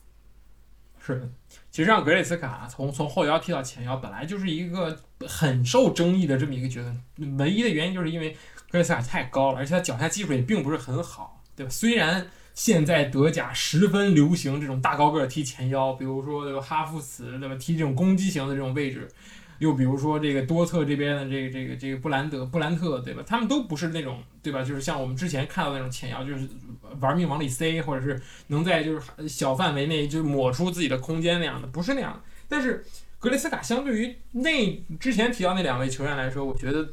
[0.98, 1.28] 是的，
[1.76, 6.90] 其实让格雷茨卡从从后腰踢到前腰，本来就是一个很受争议的这么一个角色。
[7.38, 8.30] 唯一的原因就是因为
[8.70, 11.70] 格雷茨卡太高了，而且他脚下技术也并不是很好，对吧？
[11.70, 19.06] 虽然现在德甲十分流行这种大高个踢前腰，比如说对吧，哈弗茨对吧，踢这种攻击型的这种位置，
[19.58, 23.22] 又比如说这个多特这边的这个这个这个布兰德布兰特，对吧？
[23.26, 24.62] 他们都不是那种对吧？
[24.62, 26.48] 就是像我们之前看到那种前腰，就是
[27.00, 32.20] 玩命往里塞，或者是能在就是小范围内就抹出自己的空间那样的，不是那样的。
[32.48, 32.84] 但是
[33.18, 36.88] 格雷斯卡相对于那之前提到那两位球员来说，我觉得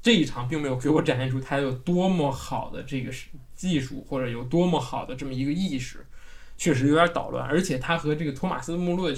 [0.00, 3.12] 这一场并没有给我展现出他有多么好的这个
[3.54, 6.06] 技术，或者有多么好的这么一个意识，
[6.56, 7.46] 确实有点捣乱。
[7.46, 9.12] 而且他和这个托马斯穆勒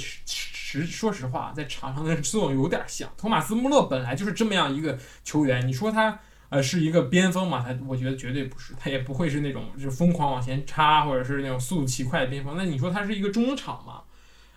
[0.68, 3.08] 实说实话，在场上的作用有点像。
[3.16, 7.62] 托马斯穆勒本来就是这么样一个球员，你说他呃是一个边锋嘛？
[7.62, 12.56] 他我觉得绝对不是，他也不会是那种就是疯狂往前插，或者是那种速度奇快的边锋。
[12.56, 14.02] 那你说他是一个中场嘛？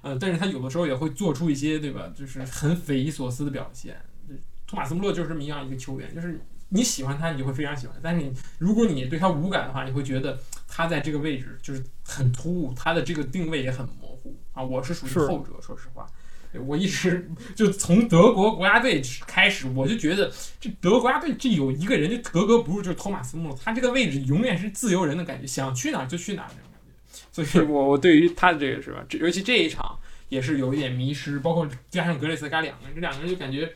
[0.01, 3.95] 呃，但是他有的时候也会做出一些对吧，就是很匪夷所思的表现。
[4.65, 14.10] 托马斯穆勒就是这么样一个球员，就是你喜欢他，你就会非常喜欢；但是你如果你对他无感的话，你会觉得他在这个位置就是很突兀，他的这个定位也很模糊
[14.53, 14.63] 啊。
[14.63, 16.07] 我是属于后者，说实话，
[16.65, 27.51] 我一直就从德国国家队开始，我就觉得这德国国家队这有一个人就格格不入，就是托马斯穆勒，他这个位置永远是自由人的感觉，想去哪儿就去哪儿那种感觉。
[27.51, 29.97] 所以我我对于他的这个是吧，这尤其这一场
[30.29, 33.71] 也是有一点迷失，包括加上格雷斯卡两个人，这两个人就感觉。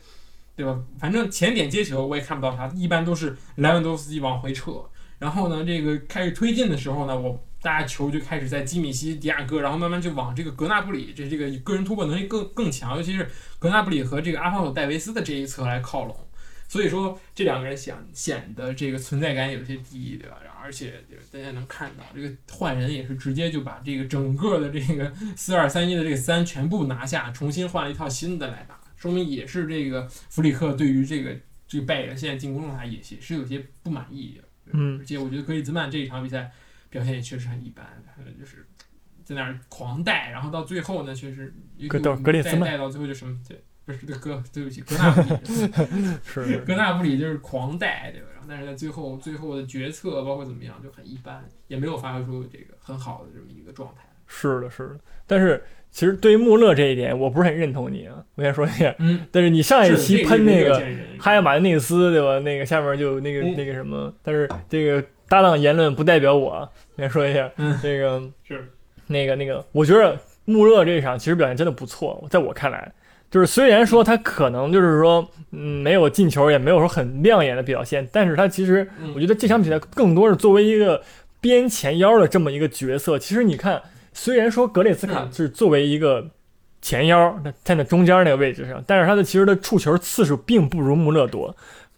[0.56, 0.80] 对吧？
[0.98, 4.82] 反正前点接球我也看不到他，一般都是莱万多夫斯基往回撤，
[5.18, 16.16] 然后呢，这个开始推进的时候呢，我大家球就开始在基米希、迪亚哥，然后慢慢就往这个格纳布里，这这个个人突破能力更更强，尤其是格纳布里和这个阿方索戴维斯的这一侧来靠拢，
[16.68, 20.36] 所以说这两个人显显得这个存在感有些低，对吧？
[20.62, 20.94] 而且
[21.32, 28.78] 大家能看到这个换人也是直接就把这个整个的这个 四二三一的这个三全部拿下，重新换了一套新的来打。
[28.96, 34.44] 说明也是这个弗里克对于这个这个拜仁现在进攻状态也也是有些不满意的。
[34.72, 36.50] 嗯，而且我觉得格里兹曼这一场比赛
[36.90, 37.84] 表现也确实很一般，
[38.38, 38.66] 就是
[39.24, 41.54] 在那儿狂带，然后到最后呢，确实
[41.88, 45.38] 格格里兹曼带到最后就什么对，不是这哥，对不起，格纳布里
[46.24, 48.28] 是格 纳布里就是狂带，对吧？
[48.32, 54.02] 然后但是在最后最后的决策包括怎么样就很一般，也没有发挥出这个很好的这么一个状态。
[54.26, 55.62] 是的，是的，但是。
[55.88, 58.22] 其实对于穆勒这一点，我不是很认同你啊。
[58.34, 60.78] 我先说一下，嗯，但是你上一期喷那个
[61.18, 62.38] 哈亚马内斯，对吧？
[62.40, 66.68] 那个下面就那个那个什么，但是这个搭档言论不代表我。
[66.96, 68.70] 先说一下，嗯这个是
[69.06, 72.92] 那个那个，我觉得穆勒这一场其实表现真的不错，在我看来，
[73.30, 81.02] 就是虽然说他可能就是说，嗯，没有进球，也没有说很亮眼的表现，但是他其实我觉得这场比赛更多是作为一个
[81.40, 83.18] 边前腰的这么一个角色。
[83.18, 83.82] 其实你看。
[84.18, 86.26] 虽然说格列斯卡是作为一个
[86.80, 91.54] 前腰，那站在中间那个位置上，但是他的其实的触球次数并不如穆勒多。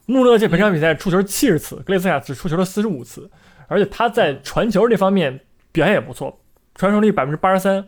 [0.08, 3.30] 穆勒这本场比赛出球七十次，格雷斯卡只出球了四十五次，
[3.66, 5.38] 而且他在传球这方面
[5.70, 6.40] 表现也不错，
[6.74, 7.86] 传球率百分之八十三，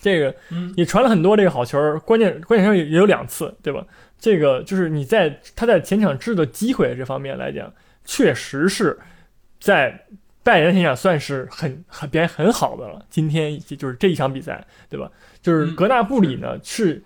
[0.00, 0.34] 这个
[0.74, 3.86] 也传了很多这个好球，关键关键上也有两次，对吧？
[4.18, 7.72] 这个就是你在他在前场制的机会这方面来讲，
[8.04, 8.98] 确实是
[9.60, 10.06] 在。
[10.44, 15.10] 拜仁现场算是很很表现很好的了，今天就是这一场比赛，对吧？
[15.40, 17.02] 就是格纳布里呢是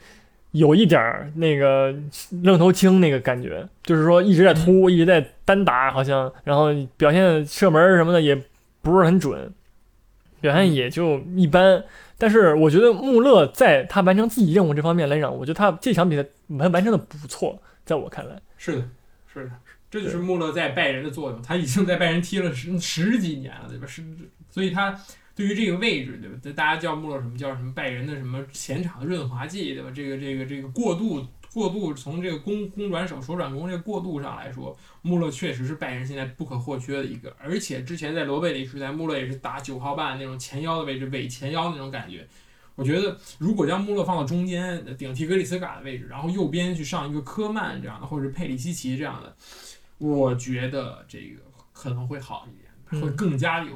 [0.58, 1.94] 有一点儿那个
[2.42, 8.34] 愣头青那个感觉，就是说一直在突，一直在单打，好像然后表现射门什么的也
[8.82, 9.52] 不是很准，
[10.40, 11.82] 表现也就一般。
[12.18, 18.88] 但是我觉得穆勒在他完成自己任务这方面来讲，我觉得他这场比赛完完成的不错，在我看来是的，
[19.32, 19.50] 是的。
[19.90, 23.86] 这就是穆勒在拜仁的作用，他已经在拜仁踢了十十几年了，对吧？
[23.86, 24.02] 是，
[24.50, 24.94] 所以他
[25.38, 26.56] 对于这个位置，对吧？
[26.56, 29.90] 大家叫穆勒什么叫什么拜仁的什么前场的润滑剂，对吧？
[29.94, 37.32] 这个这个这个过渡过渡从这个攻攻转守守转攻这个过渡上来说，穆勒确实是拜仁现在不可或缺的一个。
[37.38, 42.26] 而且之前在罗贝里时代，穆勒也是打九号半那种前腰的位置，伪前腰那种感觉。
[42.74, 49.36] 我觉得如果将穆勒放到中间顶替格里斯卡的位置，然后右边去上一个科曼这样的，或者是佩里西奇这样的。
[49.98, 53.70] 我觉得这个可能会好一点，会更加有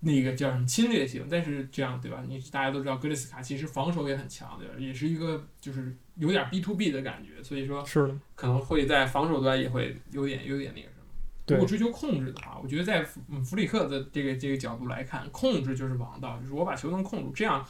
[0.00, 1.26] 那个叫什么侵略性。
[1.30, 2.22] 但是这样对吧？
[2.26, 4.74] 你大家都知道，格里斯卡其实防守也很强，对吧？
[4.78, 11.06] 也是一个就是有点 B to B 的感觉，所以说是，可能会在防守端也会有点有点那个什么。
[11.48, 17.66] 如果追求控制的话，我觉得在弗里克的这个这个角度来看，控制就是王道，就是我把球能控住，这样。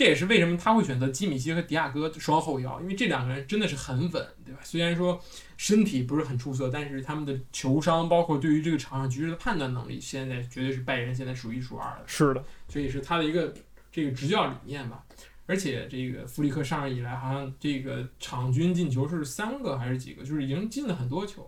[0.00, 4.58] 这也是为什么他会选择基米希和迪亚哥双后腰，因为这两个人真的是很稳，对吧？
[4.62, 5.22] 虽然说
[5.58, 12.04] 身体不是很出色，但是他们的球商，包括对于这个场上局势的判断能力，现在绝对是拜仁现在数一数二的。
[12.06, 13.52] 是的，所以是他的一个
[13.92, 15.04] 这个执教理念吧。
[15.44, 21.46] 而且这个弗里克上任以来，好像这个场均进球是三个还是几个，就是已经进了很多球，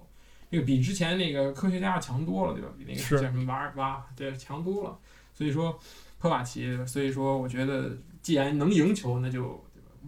[0.51, 2.69] 这个比之前那个科学家强多了，对吧？
[2.77, 4.99] 比那个叫什么瓦尔巴对强多了。
[5.33, 5.81] 所以说
[6.19, 7.97] 科瓦奇，所以说我觉得。
[8.23, 9.63] 既然能赢球，那就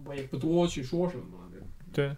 [0.05, 1.23] 我也不多去说什么。
[1.93, 2.11] 对，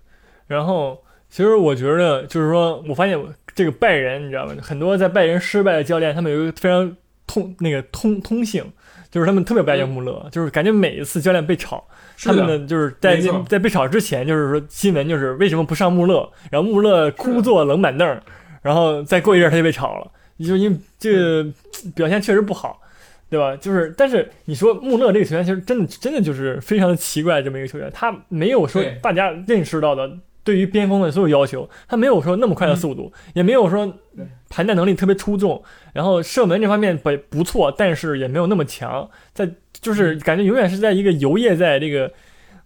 [0.48, 4.56] 然后其实我觉得就是说，我发现我这个拜仁，你知道吧？
[4.62, 6.96] 很多在拜仁失败的教练，他们有一个非常
[7.28, 8.64] 通那个通通性，
[9.12, 11.84] 就是他们特别不爱用穆勒，就是感觉每一次教练被炒，
[12.24, 18.22] 他们的呢就是在在被炒之前，就是说新闻就是为什么不上穆勒，然后穆勒枯坐冷板凳，
[18.64, 21.48] 然后再过一阵他就被炒了，就因为这个
[21.94, 22.82] 表现确实不好。
[23.30, 23.56] 对吧？
[23.58, 30.10] 就是，但是你说穆勒这个球员，其实真的真的就是非常的奇怪这么一个球员，他没有说大家认识到的
[30.44, 33.86] 对于边锋的所有要求，他没有说那么快的速度，也没有说
[34.16, 35.62] 对盘带能力特别出众，
[35.94, 42.12] 然后射门这方面不不错，但是也没有那么强，在就是感觉永远是在一个游曳在这个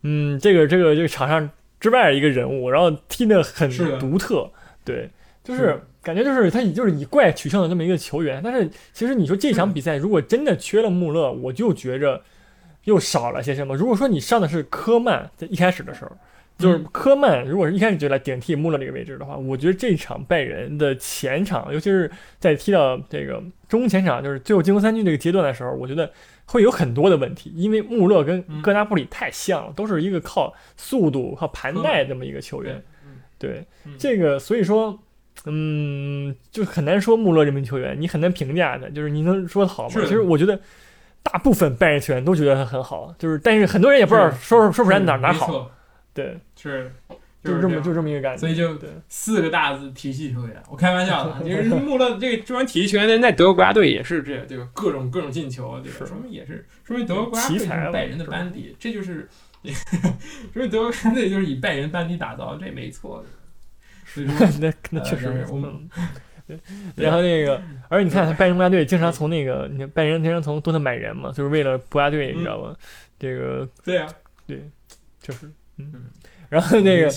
[0.04, 3.68] 嗯这个这个这个场上之外的一个人物，然后踢得很
[4.00, 4.48] 独特，
[4.86, 5.10] 对，
[5.44, 12.22] 就是是感觉就是他以就是以怪取胜的这么一个球员，但是其实你说这场比赛如果真的缺了穆勒，我就觉着
[12.86, 13.76] 又少了些什么。
[13.76, 16.12] 如果说你上的是科曼，在一开始的时候，
[16.58, 16.86] 就是嗯。
[16.92, 22.10] 科曼，如果是一开始就来顶替穆勒这个位置的话，我觉得这场拜仁的前场，尤其是
[22.40, 26.12] 在踢到这个中前场，就是最后进攻三区这个阶段的时候，我觉得
[26.46, 28.62] 会有很多的问题，因为穆勒跟嗯。
[28.64, 32.82] 戈纳布里太像了，都是一个靠速度、靠盘带这么一个球员。
[33.38, 33.94] 对嗯。
[34.00, 35.00] 这个，所以说，
[35.46, 38.90] 嗯，就很难说穆勒这名球员，你很难评价的。
[38.92, 40.02] 就是你能说他好吗？
[40.04, 40.60] 其实我觉得
[41.24, 45.72] 大部分拜仁球员都觉得他很好，就是但是很多人也不知道是说说不出来哪哪好。
[46.14, 46.92] 对，是
[47.44, 48.40] 就是这么就这么一个感觉。
[48.40, 54.68] 所以就对，四个大字体系球员，我开玩笑的， 就是穆勒这个这帮体系球员在德国国家队也是这对吧？
[54.74, 55.98] 各种各种进球，对吧？
[56.00, 59.28] 是说明也是说明德国国家队是拜仁的班底，这就是
[60.54, 63.30] 说明德国国家队就是以拜仁班底打造，这没错的。
[64.14, 65.70] 所以说，那那呃确实就是我们
[66.48, 66.60] 嗯
[66.96, 72.76] 对然后那个，而且你看，拜仁国家队经常从那个，你看拜仁经常从多特买人嘛，就是为了国家队，你知道吗？
[73.18, 74.08] 这个对呀、
[75.22, 75.46] 确实，
[75.78, 76.04] 嗯嗯。
[76.50, 77.10] 然后那个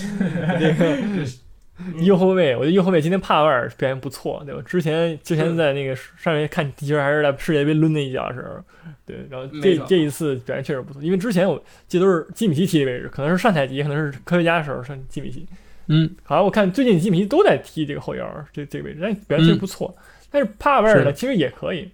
[0.60, 0.94] 那个
[1.92, 4.62] 嗯右后卫，我觉得右后卫今天帕瓦尔表现不错，对吧？
[4.64, 8.62] 之前之前在那个上回看踢球还是在世界杯抡那一脚的时候，
[9.04, 15.44] 对，然后这这一次表现确实不错，因为之前我记得都是基米希踢的位置，可能是上赛季，也可能是科学家的时候上基米希，
[15.86, 19.94] 嗯，好像我看最近基米希都在踢这个后腰这这个位置，但表现确实不错。
[20.30, 21.90] 但是帕维尔呢，其实也可以，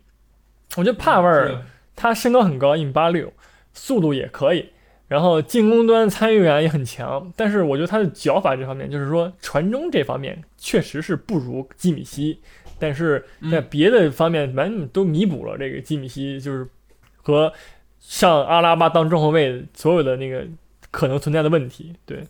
[0.76, 1.62] 我觉得帕维尔
[1.94, 3.33] 他身高很高，一米八六，
[3.74, 4.70] 速度也可以，
[5.09, 7.31] 然后进攻端参与感也很强。
[7.37, 12.40] 但是我觉得他的脚法这方面，就是说传中这方面确实是不如基米希，
[12.79, 13.66] 但是在嗯。
[13.68, 16.66] 别的方面完全都弥补了这个基米希，就是
[17.22, 17.53] 和
[17.98, 20.46] 上阿拉巴当中后卫所有的那个
[20.90, 21.94] 可能存在的问题。
[22.07, 22.24] 对，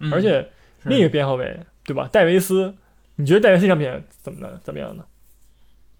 [0.00, 0.12] 嗯。
[0.12, 0.48] 而且是
[0.84, 2.08] 另一个边后卫，对吧？
[2.12, 2.74] 戴维斯，
[3.16, 4.60] 你觉得戴维斯这场比赛怎么的？
[4.64, 5.04] 怎么样呢？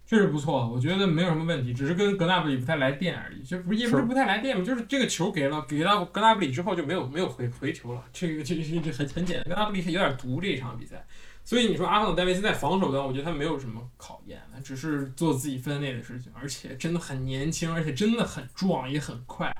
[0.06, 3.42] 确实不错，我觉得没有什么问题，只是跟格纳布里不太来电而已。
[3.42, 8.04] 就不也不是是不太来电嘛，就是这个球给了给到格纳布里之后就没有没有回回球了。
[8.12, 11.04] 这个这这这很很简单，格纳布里是有点毒这一场比赛。
[11.42, 19.54] 所以你说阿方索戴维斯在防守端，我觉得他没有什么考验，他只是做自己分内的事情，而且真的很年轻，而且真的很壮，也很快，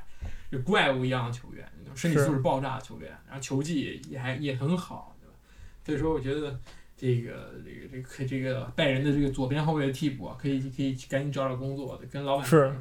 [0.51, 5.14] 就怪物一样的球员，身体素质爆炸的球员，然后球技也也还也很好？
[5.85, 6.59] 所以说，我觉得
[6.97, 7.31] 这个
[7.65, 12.73] 这个这个这个拜仁的这个左边后卫的替补啊，可以可以赶紧找找工作，跟老板是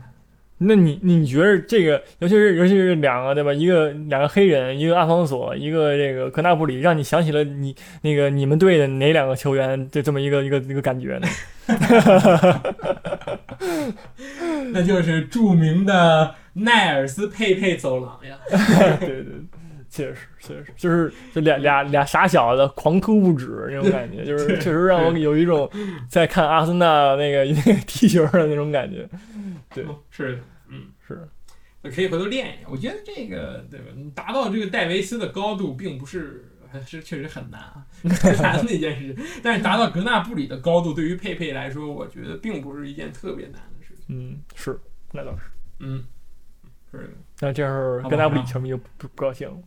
[0.60, 3.52] 那你你觉得这个，尤其是尤其是两个对吧？
[3.52, 9.89] 一个两个黑人，一个阿方索，一个这个格纳布里，让你想起了你那个你们队的哪两个球员？
[9.89, 11.28] 就这么一个一个一个感觉呢？
[14.72, 18.39] 那就是著名的奈尔斯佩佩走廊呀。
[19.00, 19.34] 对 对对，
[19.94, 25.70] 确实确实，就是这俩俩俩傻小子狂突不止那种感觉，就是确实让我有一种
[26.10, 29.08] 在看阿森纳那个那个踢球的那种感觉。
[29.72, 31.22] 对，是的，嗯，是
[31.92, 32.68] 可以回头练一下。
[32.72, 33.86] 我觉得这个对吧？
[33.96, 36.44] 你达到这个戴维斯的高度，并不是
[36.88, 39.24] 是确实很难啊， 很难的一件事情。
[39.44, 44.06] 但是达到格纳布里的高度，对于佩佩来说，我觉得并不是一件特别难的事情。
[44.08, 44.80] 嗯是，
[45.12, 45.44] 那倒是。
[45.82, 46.04] 嗯，
[46.92, 47.10] 是的。
[47.42, 49.58] 那这样好吧格纳布里球迷就不不高兴了。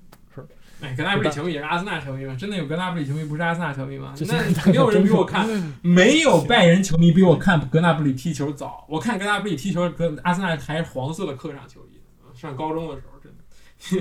[0.82, 2.36] 哎，格纳布里球迷也是阿森纳球迷吗？
[2.38, 4.12] 真的有格纳布里球迷不是阿森纳球迷吗？
[4.14, 4.34] 这那
[4.66, 5.48] 没有人比我看，
[5.80, 8.84] 没有拜仁球迷比我看格纳布里踢球早。
[8.86, 11.98] 我看格纳布里踢球，格阿森纳还是黄色的客场球衣。
[12.34, 13.32] 上高中的时候，真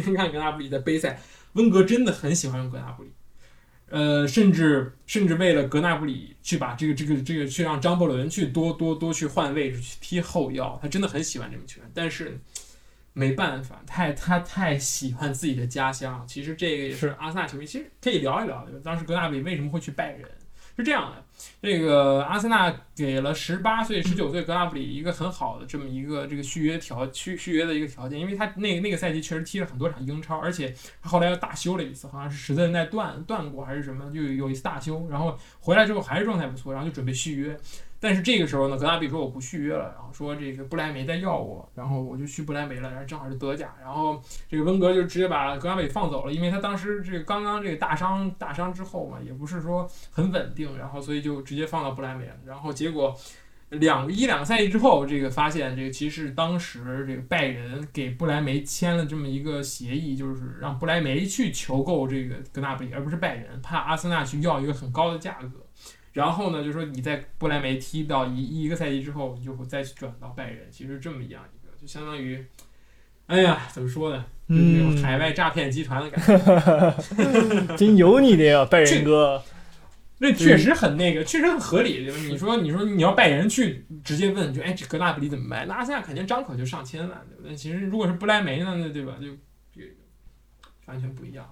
[0.03, 1.17] 的， 你看格纳布里在杯赛，
[1.53, 3.09] 温格真的很喜欢用格纳布里，
[3.89, 12.37] 呃，甚至甚至为了格纳布里去把这个这个这个去让张伯伦去多多多去换位置去踢后腰，他真的很喜欢这名球员，但是。
[13.17, 16.23] 没办法，太他太喜欢自己的家乡。
[16.27, 18.63] 其实这个也是是阿森纳球迷，其实可以聊一聊。
[18.65, 20.29] 对吧当时格纳布里为什么会去拜仁？
[20.77, 21.23] 是这样的，
[21.61, 37.57] 这个阿森纳给了十八岁、十九岁格纳布里一个很好的这么一个这个续约条续续约的一个条件，因为他那那个赛季确实踢了很多场英超，而且他后来又大修了一次，好像是十字韧带断断过还是什么，就有一次大修，然后回来之后还是状态不错，然后就准备续约。
[38.05, 53.17] 但是这个时候呢，格纳比说我不续约了，然后说这个布莱梅在要我，然后我就去布莱梅了，然后正好是德甲，然后这个温格就直接把格纳比放走了，因为他当时这个刚刚这个大伤大伤之后嘛，也不是说很稳定，然后所以就直接放到布莱梅了，然后结果
[53.69, 65.64] 两一两个赛季之后，这个发现这个其实当时这个拜仁给布莱梅签了这么一个协议，就是让布莱梅去求购这个格纳比，而不是拜仁，怕阿森纳去要一个很高的价格。
[66.15, 72.41] 然后呢，就说你在不莱梅踢到一一个赛季之后，你就会再去转到拜仁，其实这么一样一个，就相当于，
[73.27, 74.25] 哎呀，怎么说呢？
[74.47, 77.75] 就是那种海外诈骗集团的感觉。
[77.75, 79.43] 真有你的呀，拜仁哥。
[80.19, 82.09] 那确实很那个，确实很合理。
[82.29, 85.65] 你说，你说你要拜仁去直接问，就哎，这格纳布里怎么卖？
[85.65, 87.53] 那阿森纳肯定张口就上千万，对不对？
[87.53, 89.17] 其实如果是不莱梅呢，那对吧？
[89.19, 89.27] 就
[90.85, 91.45] 完全不一样。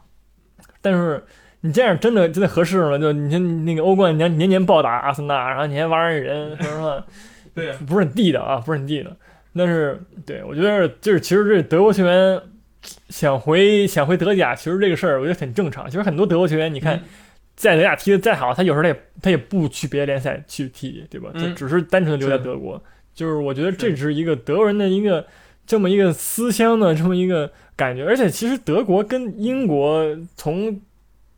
[0.79, 1.21] 但是。
[1.65, 2.97] 你这样真的真的合适吗？
[2.97, 7.05] 就你像那个欧冠年年年暴打阿森纳，然后你还挖人人，说实话，
[7.55, 9.09] 对，不是很地道啊，不是很地道。
[9.55, 12.41] 但是，对我觉得就是其实这德国球员
[13.07, 15.89] 想回想回德甲，其实这个事儿我觉得很正常。
[15.89, 17.01] 其实很多德国球员，你看
[17.55, 21.29] 在德甲踢的再好，他有时候他也他也不去别的联赛去踢，对吧？
[21.33, 22.83] 他只是单纯的留在德国。
[23.15, 25.25] 就是我觉得这只是一个德国人的一个
[25.65, 28.03] 这么一个思乡的这么一个感觉。
[28.03, 30.03] 而且其实德国跟英国
[30.35, 30.81] 从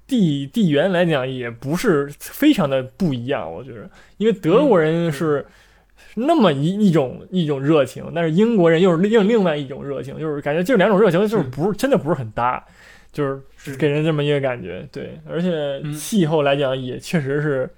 [0.08, 5.46] 地地缘来讲也不是非常的不一样，我觉得，因为德国人是
[6.16, 12.64] 那么一一种一种热情，但是英国人又是另另外一种热情，就是感觉这两种热情就是不是真的不是很搭，
[13.12, 17.70] 就是给人这么一个感觉，对，而且气候来讲也确实是，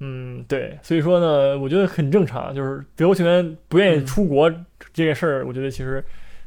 [0.00, 4.52] 嗯，对，所以说呢，我觉得很正常，就是德国球员不愿意出国
[4.92, 6.02] 这个事儿，我觉得其实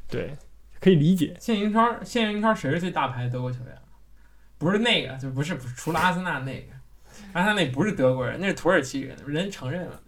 [0.09, 0.31] 对
[0.79, 1.35] 可以理解。
[1.39, 3.73] 现在英超现在英超谁是最大牌的德国球员？
[4.57, 6.73] 不是那个，就不是不是，除了阿森纳那个，
[7.33, 10.01] 阿森纳那不是德国人，那是土耳其人，人承认了？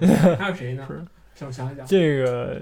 [0.38, 0.86] 还有谁呢？
[1.34, 2.60] 想想想，这个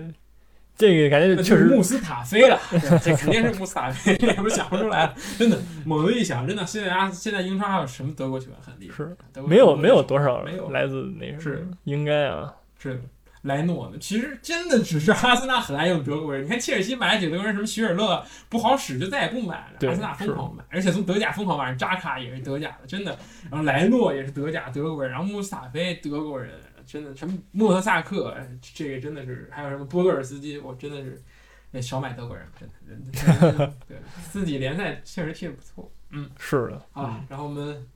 [0.77, 2.59] 这个感觉确实穆斯塔菲了，
[3.03, 8.97] 这肯定是穆斯塔菲，我想不出来，真的猛的一想，真的现在阿现在英超还有什么德国球员很厉害？
[8.97, 9.17] 是。
[9.47, 10.71] 没有没有多少没有。
[10.71, 11.67] 来自那是。
[11.85, 12.55] 应该啊。
[12.79, 13.03] 是。
[13.43, 13.99] 莱诺呢？
[13.99, 16.45] 其实真的只是阿森纳很爱用德国人。
[16.45, 19.89] 你看切尔西买了几个德国人，什么许尔勒不好使，就再也不买了。
[19.89, 23.19] 阿森纳疯狂买，而且从德甲疯狂买，扎卡也是德甲的，真的。
[23.51, 26.53] 然后莱诺也是德甲德国人，然后穆斯塔菲德国人，
[26.87, 27.17] 真的。
[27.17, 28.37] 什么莫特萨克，
[28.75, 31.23] 这个真的是，还有什么波多尔斯基，我真的是，
[31.71, 33.73] 那少买德国人，真的，真的。
[33.89, 33.97] 对，
[34.31, 35.91] 自己联赛确实踢得不错。
[36.11, 36.83] 嗯，是的。
[36.93, 37.87] 啊，然后我们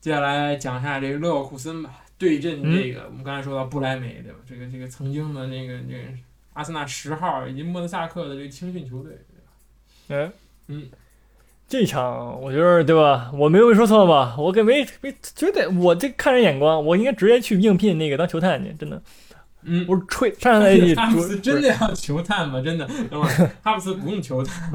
[0.00, 1.90] 接下来讲一下这个勒沃库森吧。
[2.20, 4.38] 对阵这个，我们刚才说到布莱梅，对吧？
[4.46, 6.04] 这个这个曾经的那个那个
[6.52, 9.18] 阿森纳十号以及莫德萨克的这个青训球队，
[10.08, 10.26] 对吧？
[10.26, 10.32] 哎，
[10.68, 10.84] 嗯，
[11.66, 13.30] 这场我觉得对吧？
[13.32, 14.36] 我没有说错吧？
[14.36, 19.02] 我给没没绝对我这看人眼光，我应该直接去应聘那个当球探去，真的。
[19.62, 22.60] 嗯，我吹上赛季 哈弗斯真的要球探吗？
[22.60, 24.72] 真的，等会儿哈布斯不用球探。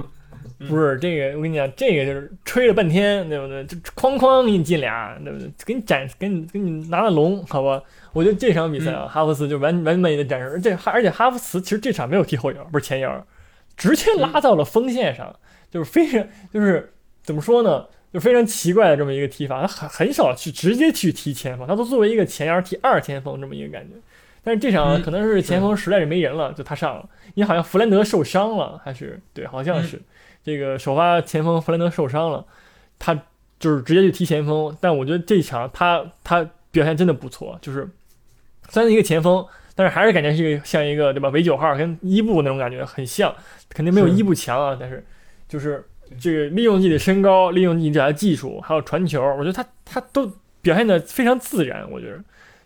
[0.68, 3.64] 不是这个，我跟你讲，这个就是吹了半天，对不对？
[3.66, 5.50] 就哐哐给你进俩，对不对？
[5.66, 7.82] 给你展，给你给你拿了龙，好吧？
[8.14, 13.26] 我觉得这场比赛啊，哈弗茨就完完美的展示，而且而且哈弗茨其实这场没有踢后腰，不是前腰，
[13.76, 15.36] 直接拉到了锋线上，
[15.70, 16.94] 就是非常就是
[17.24, 17.86] 怎么说呢？
[18.14, 23.94] 就非常奇怪的这么一个踢法，他很很少去直接去踢前锋，他都作为一个前腰踢二前锋这么一个感觉。
[24.42, 30.02] 但是这场可能是前锋实在是没人了，就他上了，因为好像弗兰德受伤了，还是对，好像是。
[30.46, 32.46] 这个首发前锋弗兰德受伤了，
[33.00, 33.20] 他
[33.60, 34.78] 就是直接去踢前锋。
[34.80, 37.90] 但我觉得这一场他他表现真的不错，就是
[38.70, 39.44] 虽然一个前锋，
[39.74, 41.30] 但是还是感觉是一个像一个对吧？
[41.30, 43.34] 伪九号跟伊布那种感觉很像，
[43.70, 44.78] 肯定没有伊布强啊。
[44.80, 45.04] 但是
[45.48, 45.84] 就是
[46.20, 50.32] 这个利用自己的身高，利用自己的技术，还有传球，我觉得他他都
[50.62, 51.90] 表现的非常自然。
[51.90, 52.20] 我觉得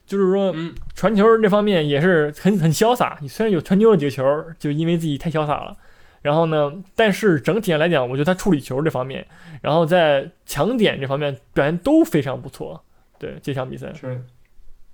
[0.05, 0.53] 就是说，
[0.95, 3.17] 传球这方面也是很很潇洒。
[3.21, 4.23] 你虽然有传球了几个球，
[4.57, 5.77] 就因为自己太潇洒了。
[6.21, 6.71] 然后呢？
[6.95, 9.25] 但是整体上来讲，我觉得他处理球这方面，
[9.61, 12.83] 然后在抢点这方面表现都非常不错。
[13.17, 14.21] 对这场比赛是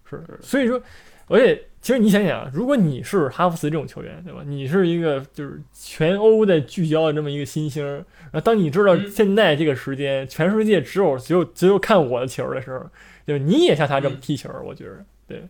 [0.09, 0.81] 是，所以说，
[1.27, 4.41] 而且其实你想想，如果你是哈弗茨这种球员，对吧？
[4.45, 12.83] 你是一个就是全欧的聚焦的这么一个新星，然后当你知道现在这个时间，全世界只有只有只有看我的球的时候，
[13.25, 13.45] 对吧？
[13.45, 15.47] 你也像他这么踢球，我觉得对，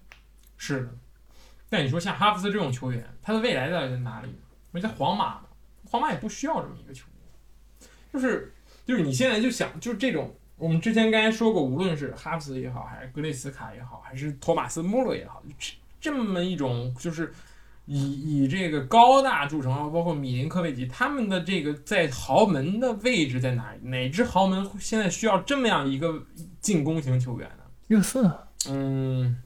[0.58, 0.90] 是的。
[1.70, 4.30] 但你说像哈弗茨这种球员，他的未来到底在哪里？
[4.72, 5.42] 我在皇马。
[5.90, 8.54] 皇马也不需要这么一个球员，就是
[8.86, 17.34] 就是你现在就想，就是这种我们之前刚才说过，无论是哈弗茨也好，还是格雷斯卡也好，还是托马斯穆勒也好，这这么一种就是
[17.86, 23.88] 以以这个高大著称，包括米林科维奇，他们的这个在豪门的位置在哪里？
[23.88, 26.24] 哪支豪门现在需要这么样一个
[26.62, 27.64] 进攻型球员呢？
[27.88, 29.38] 热刺啊，嗯，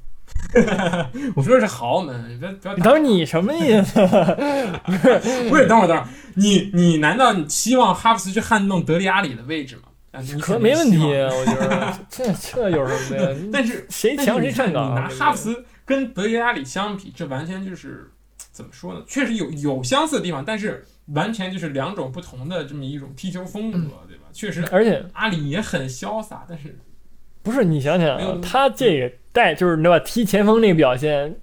[1.36, 4.00] 我说的是豪门，你不要不要等你什么意思？
[5.50, 9.84] 不是，等会儿等会儿，你你难道你期望哈弗茨去撼动德里阿里的位置吗？
[10.12, 13.30] 啊，你可没问题，我觉得 这这有什么呀？
[13.54, 18.10] 但是谁强谁上岗你拿哈弗茨跟德里阿里相比，这完全就是
[18.52, 19.02] 怎么说呢？
[19.08, 23.78] 确实有有相似的地方，但是完全就是两种不同的这么一种踢球风格，
[24.08, 24.24] 对吧？
[24.34, 26.76] 确实，而且阿里也很潇洒，但是
[27.44, 30.00] 不是你想想啊，他这个带就是对吧？
[30.00, 31.36] 踢前锋那个表现，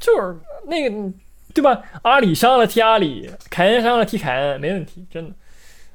[0.00, 1.12] 就是那个
[1.54, 1.82] 对吧？
[2.02, 5.34] 阿里伤了踢阿里，凯恩伤了踢凯恩，没问题，真的。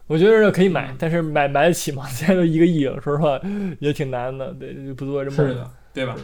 [0.05, 2.05] 我觉得可以买嗯，但是买买得起吗？
[2.09, 3.39] 现在都一个亿了，说实话
[3.79, 5.37] 也挺难的，对，就不做这么。
[5.37, 6.15] 是的，对吧？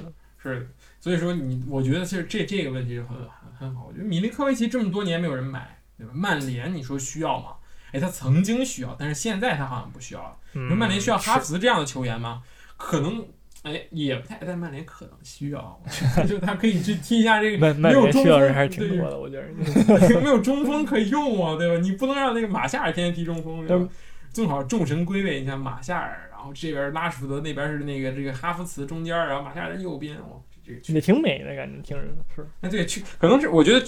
[0.43, 0.65] 是的，
[0.99, 3.85] 所以说你，我觉得其实这这个问题是很很很好。
[3.87, 6.11] 我觉得米利科维奇这么多年没有人买，对吧？
[6.13, 7.53] 曼联你说需要吗？
[7.93, 10.35] 哎，他曾经需要，但是现在他好像不需要了。
[10.51, 12.43] 你说嗯，曼联需要哈弗茨这样的球员吗？
[12.79, 13.23] 可能，
[13.63, 20.19] 哎，也不太，但曼联可能需要，我觉得 就他可以去踢一下这个没有中锋，人还是挺多的，我觉得。
[20.21, 21.79] 没有中锋可以用啊，对吧？
[21.81, 23.87] 你不能让那个马夏尔天天踢中锋，对吧？
[24.31, 32.03] 正好众神归位，你像马夏尔，然后这边拉什福德，那边是那个这个哈弗茨中间，然后马夏尔在右边，哇，这个也挺美的感觉，听着
[32.35, 32.47] 是。
[32.61, 33.85] 那对，去可能是我觉得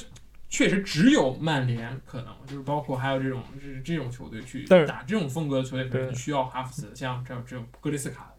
[0.50, 8.31] 确实只有曼联可能，就是包括还有这种这这种球队去打这种风格的球队，可能需要哈弗茨，像这种这种格雷斯卡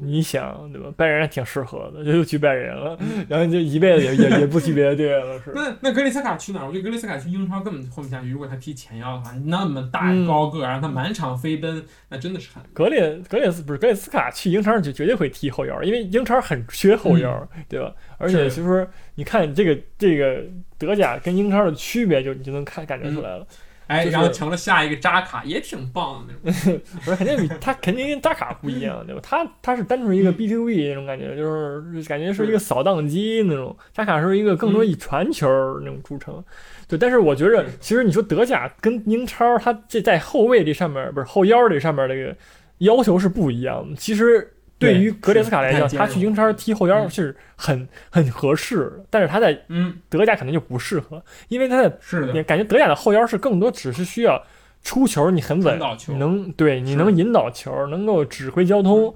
[0.00, 0.92] 你想对吧？
[0.96, 2.98] 拜仁还挺适合的，就又去拜仁了，
[3.28, 5.52] 然后就一辈子也也也不去别的队了，是。
[5.54, 6.66] 那那格里斯卡去哪儿？
[6.66, 8.30] 我觉得格里斯卡去英超根本混不下去。
[8.30, 17.94] 如果他踢前腰的话，那么大嗯高个儿，让他满场飞奔，那真的是很格列格列斯不是格里斯卡去英超就绝对会踢后腰，因为英超很缺后腰，对吧？
[18.18, 20.42] 而且是就是，你看这个这个
[20.76, 23.46] 德甲跟英超的区别就，你就能看感觉出来了。
[23.92, 26.80] 哎，就是然后成了下一个扎卡，也挺棒的那种。
[27.04, 29.20] 不是肯定比他肯定跟扎卡不一样，对吧？
[29.22, 33.76] 他他是单纯一个 B to B 那种感觉，就是感觉是一个扫荡机那种。
[33.92, 35.46] 扎卡是一个更多以传球
[35.80, 36.42] 那种著称。
[36.88, 42.36] 对，但是我觉着，其实你说德甲跟英超，他这在后卫这上面不是后腰这上面这个
[42.78, 43.96] 要求是不一样的。
[43.96, 54.42] 其实对于格列斯卡来讲，他去英超踢后腰嗯是很很合适的，但是他在嗯，德甲可能就不适合，因为他的是感觉德甲的后腰是更多只是需要
[54.82, 55.78] 出球，你很稳
[56.18, 59.14] 能对你能引导球，能够指挥交通。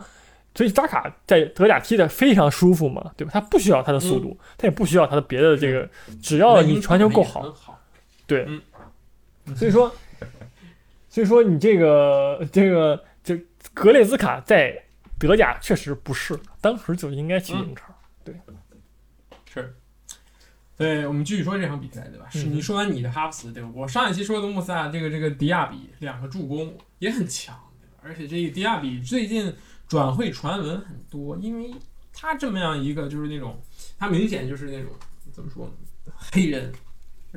[0.54, 3.30] 所以扎卡在德甲踢的非常舒服嘛，对吧？
[3.30, 5.86] 他不需要他的速度，他也不需要他的别的这个，
[6.22, 7.54] 只要你传球够好。
[8.26, 8.62] 对嗯，
[9.54, 9.94] 所以说，
[11.10, 13.36] 所以说你这个这个就
[13.74, 14.74] 格列兹卡在
[15.18, 17.94] 德甲确实不是，当时就应该去英超。
[18.24, 18.34] 对
[19.52, 19.74] 是。
[20.76, 22.28] 对，我们继续说这场比赛，对吧？
[22.28, 23.70] 是嗯你说完你的哈弗茨，对吧？
[23.74, 28.02] 我上一期说的穆萨，这个这个迪亚比两个助攻也很强，对吧？
[28.02, 29.54] 而且这个迪亚比最近
[29.88, 31.74] 转会传闻很多，因为
[32.12, 33.58] 他这么样一个就是那种，
[33.98, 34.92] 他明显就是那种
[35.32, 36.12] 怎么说呢？
[36.14, 36.70] 黑人，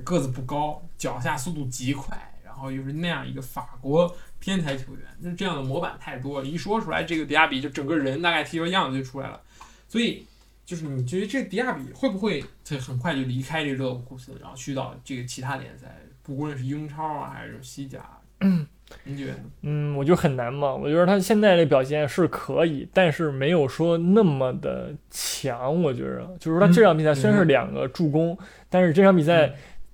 [0.04, 9.42] 个子不高，脚下速度极快，然后又是那样一个法国天才球员，那这样的模板太多了，一说出来，这个迪亚比就整个人大概踢球样子就出来了，
[9.88, 10.26] 所以。
[10.70, 15.88] 就是你觉得这迪亚比会不会他很快就离开这个勒沃库森，然后去到这个其他联赛，
[16.22, 18.00] 不论是英超啊还是西甲？
[18.42, 18.68] 嗯，
[19.04, 19.34] 你觉得？
[19.64, 20.72] 嗯，我觉得很难嘛。
[20.72, 25.82] 我觉得他现在的表现是可以，但是没有说那么的强。
[25.82, 28.38] 我觉得，就是说他这场比赛虽然是两个助攻，
[28.70, 29.52] 但是这场比赛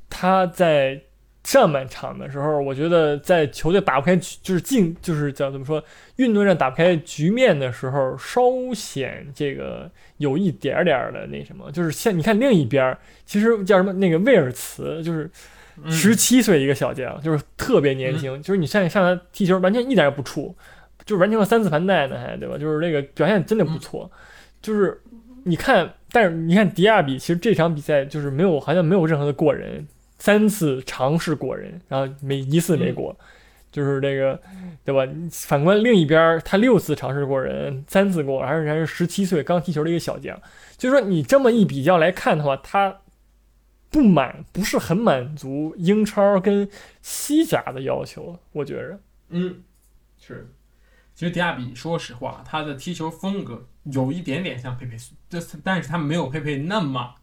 [0.09, 1.01] 他在
[1.45, 5.81] 上半场的时候，我觉得在球队打不开局，就是进，就是叫怎么说，
[6.17, 8.41] 运动战打不开局面的时候，稍
[8.73, 15.29] 显这个有一点点儿的那什么，就是像你看另一边儿，其实叫什么那个威尔茨，就是
[15.83, 15.91] 嗯。
[15.91, 20.53] 十七岁一个小将，就是特别年轻，就是你上上他踢球完全一点也不怵，
[21.05, 22.57] 就完成了三次盘带呢，还对吧？
[22.57, 24.09] 就是那个表现真的不错，
[24.61, 24.99] 就是
[25.43, 29.85] 你看，但是你看迪亚比，其实这场比赛就是没有好像没有任何的过人，
[30.25, 33.15] 三次尝试过人，然后每一次没过。
[33.71, 34.41] 就是这个，
[34.83, 35.05] 对吧？
[35.29, 40.35] 反观另一边，他六次尝试过人，三次过，还是还是十七岁刚踢球的一个小将。
[40.77, 43.01] 就是说，你这么一比较来看的话，他
[43.91, 46.67] 不满不是很满足英超跟
[47.03, 48.99] 西甲的要求，我觉着。
[49.29, 49.61] 嗯，
[50.19, 50.49] 是。
[51.13, 54.97] 其实迪亚比，说实话，他的踢球风格有一点点像佩佩，
[55.29, 57.15] 这但是他没有佩佩那么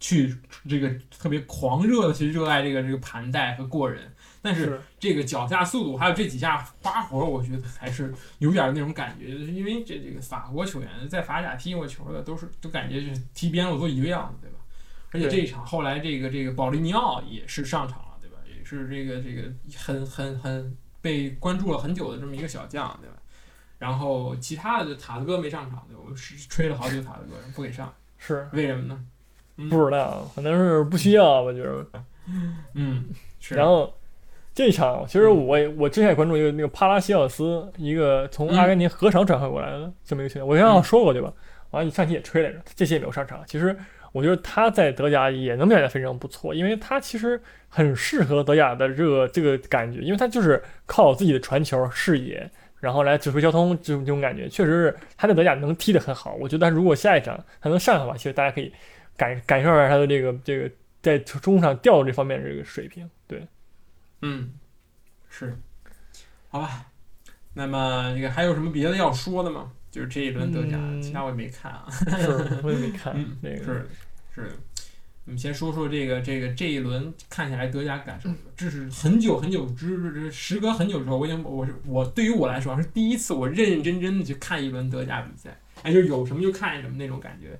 [0.00, 0.36] 去
[0.68, 4.10] 这个特别狂热的去热爱这个这个盘带和过人。
[4.42, 14.58] 但是这个脚下速度还有这几下花活，我觉得还是有点那种感觉，就是因为这这个法国球员在法甲踢过球的，都是都感觉是踢边路都一个样子，对吧？
[15.12, 18.36] 而且这一场后来这个这个保利尼奥也是上场了，对吧？
[18.54, 23.16] 也是这个这个很很很被关注了很久的这么一个小将，对吧？
[23.78, 29.06] 然后其他的塔斯哥没上场，对我是吹了好久塔德哥不给上，是为什么呢？
[29.56, 31.86] 不知道，可能是不需要，我觉得。
[32.74, 33.04] 嗯，
[33.38, 33.54] 是。
[33.54, 33.92] 然后
[34.54, 41.32] 这场其实我我之前也关注一个那个帕拉西奥斯，一个从阿根廷河场转会过来的这么一个球员，我刚刚说过对吧？
[41.70, 43.42] 完了，你上期也吹来着，这些也没有上场。
[43.46, 43.76] 其实
[44.12, 52.48] 我觉得他在德甲也能表现非常不错，因为他其实很适合德甲的这个这个感觉，因为他就是靠自己的传球视野，
[52.80, 56.34] 然后来指挥交通这种这种感觉，确实是他在德甲能踢得很好。
[56.40, 58.72] 我觉得如果下一场他能上的话，其实大家可以。
[59.16, 60.70] 感感受一下他的这个这个
[61.02, 63.46] 在中场调这方面这个水平，对，
[64.22, 64.50] 嗯，
[65.28, 65.56] 是，
[66.48, 66.86] 好吧，
[67.54, 69.72] 那么这个还有什么别的要说的吗？
[69.90, 73.88] 就是这一轮德甲，其他我也没看啊，是，我 也没看，那个是
[74.34, 74.50] 是，
[75.24, 85.56] 我们先说说这个这个这一轮看下来德甲感受，这是很久很久之时隔很久之后，我已经我是我对于我来说是第一次我认认真真的去看一轮德甲比赛。
[85.84, 87.50] 哎，就有什么就看什么那种感觉，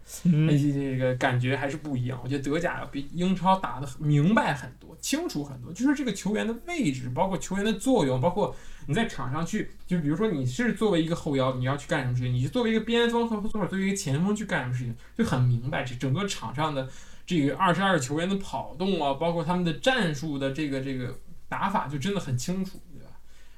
[0.48, 2.18] 哎，这个感觉还是不一样。
[2.24, 5.70] 我觉得德甲要比英超打的明白很多、清楚很多。
[5.74, 8.56] 就是这个球员的位置，包括球员的作用，包括
[8.86, 15.84] 你在场上去，就比如说你是作为一个后腰，你要去干什么事情；你是作为一个边锋或者作为一个前锋去干什么事情，就很明白。
[15.84, 16.88] 这整个场上的
[17.26, 21.14] 这个二十二球员的跑动啊，包括他们的战术的这个这个
[21.46, 22.80] 打法，就真的很清楚。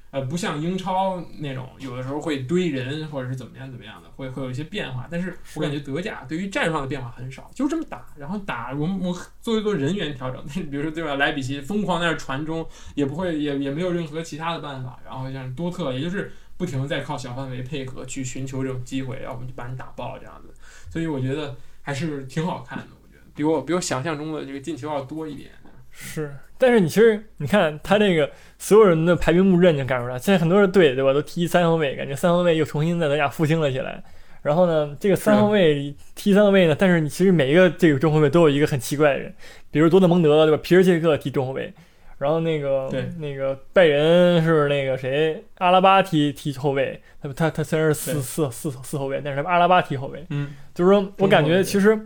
[0.09, 5.05] 呃，不像英超那种，有的时候会堆人，或者是怎么样怎么样的，会会有一些变化。
[5.11, 8.73] 但是我感觉德甲对于战术上的变化很少，就这么打，然后打。
[8.73, 11.15] 我们我做一做人员调整， 比如说对吧？
[11.15, 14.97] 莱比锡疯狂在那传中，也不会也也没有任何其他的办法。
[15.05, 20.53] 然后像多特，也就是不停的在靠小范围配合去寻求这种机会，然后我们就把你打爆这样子。
[20.89, 22.85] 所以我觉得还是挺好看的。
[23.03, 25.51] 我觉得比我比我想象中的这个进球要多一点。
[25.99, 28.29] 是，但是你其实你看他这个
[28.59, 34.03] 所有人的排兵布阵，就感受到现在很多人对对吧，都踢三后卫，感觉三后卫又重新在德甲复兴了起来。
[34.43, 39.33] 然后呢，这个三后卫踢三后卫呢，但是你其实每一个这个中后卫都有一个很奇怪的人，
[39.71, 41.73] 比如多特蒙德对吧，皮尔切克踢中后卫，
[42.19, 42.87] 然后那个
[43.17, 51.99] 那个拜仁是那个谁阿拉巴踢踢后卫，他他他虽然是四四四四后卫，但是他阿拉巴踢后卫，嗯，就是说我感觉其实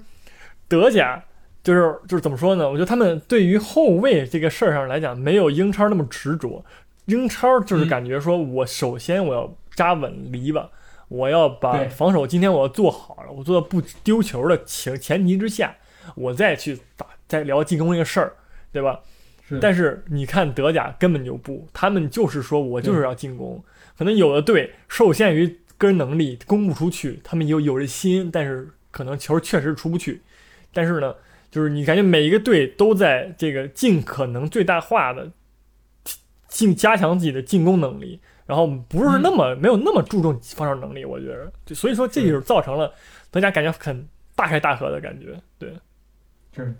[0.69, 1.21] 德甲。
[1.63, 2.67] 就是就是怎么说呢？
[2.67, 6.63] 我觉得他们对于后卫这个事儿上来讲，没有英超那么执着。
[7.05, 10.67] 英超就是感觉说，我首先我要扎稳篱笆，
[11.07, 15.75] 我要把防守今天我要做好了，我做到不丢球的前前提之下，
[16.15, 18.33] 我再去打再聊进攻这个事儿，
[18.71, 18.99] 对吧？
[19.59, 23.61] 但是你看德甲根本就不，他们就是说我就是要进攻。
[23.97, 30.21] 可能有的队受限于个人能力攻不出去，他们有有这心，但是可能球确实出不去。
[30.71, 31.13] 但是呢？
[31.51, 35.29] 就是你感觉每一个队都在这个尽可能最大化的
[36.47, 42.93] 进加强自己的进攻能力，然后不是那么没有那么注重防守能力，我觉得，所以说这就是造成了
[43.29, 45.73] 大家感觉很大开大合的感觉，对，
[46.55, 46.73] 是，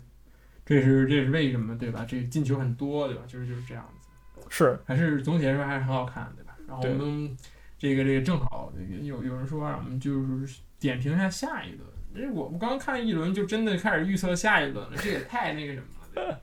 [0.64, 2.06] 这是这是为什么对吧？
[2.08, 3.22] 这进球很多对吧？
[3.28, 6.56] 就是就是这样子，是还是总体来说还是很好看对吧？
[6.66, 7.36] 然后我们
[7.78, 11.86] 这个这个正好有有人说让我们就是点评一下下一轮。
[12.14, 16.38] 因为我们刚看一轮就真的开始预测下一轮了，这也太那个什么了，对吧？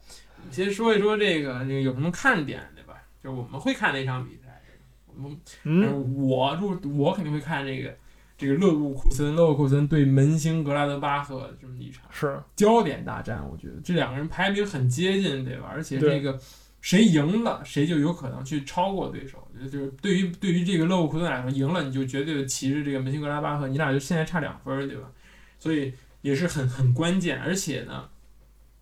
[0.52, 2.96] 先说一说这个，这个有什么看点，对吧？
[3.24, 4.62] 就我们会看那场比赛，
[5.06, 7.94] 我们，嗯，我入我肯定会看这个，
[8.38, 15.70] 这个勒沃库森，勒沃库森对门兴格拉德巴赫这么一场是焦点大战，我觉得这两个人排名很接近，对吧？
[15.72, 16.40] 而且这个
[16.82, 19.46] 谁赢了，谁就有可能去超过对手。
[19.60, 25.12] 就是对于对于这个勒沃库森来说，赢了你就绝对的骑着这个门兴格拉巴赫，你俩就现在差两分，对吧？
[25.60, 28.06] 所以也是很很关键，而且呢，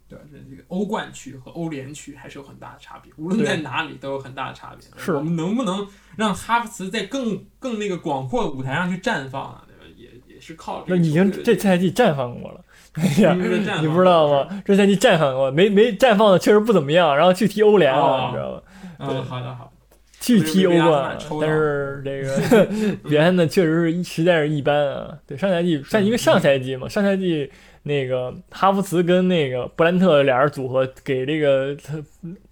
[0.07, 0.23] 对吧？
[0.31, 4.87] 这这个欧冠区和欧联区还是有很大的差别，无论在哪里都有很大的差别。
[4.97, 9.63] 是我们能不能让哈弗茨在更更那个广阔的舞台上去绽放啊？
[9.67, 9.93] 对吧？
[9.97, 12.63] 也也是靠那已经这赛季绽放过了，
[12.93, 13.33] 哎呀，
[13.81, 14.61] 你不知道吗？
[14.63, 18.61] 这赛季绽放过，没没绽放的确实不怎么样，然后去踢欧联了，你知道吗？
[18.99, 19.71] 嗯，好的好。
[20.19, 25.17] 去踢欧冠，但是这个表现的确实是实在是一般啊。
[25.25, 27.49] 对，上赛季，上因为上赛季嘛，上赛季
[27.83, 32.03] 那个哈弗茨跟那个布兰特俩人组合，给这个他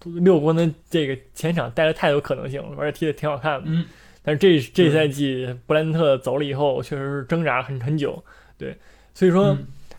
[0.04, 3.64] 六国的这个前场带来太多可能性了，而且踢的挺好看的。
[3.66, 3.84] 嗯。
[4.22, 8.24] 但是这这赛季布兰特走了以后，确实是挣扎很很久。
[8.58, 8.76] 对，
[9.14, 9.56] 所以说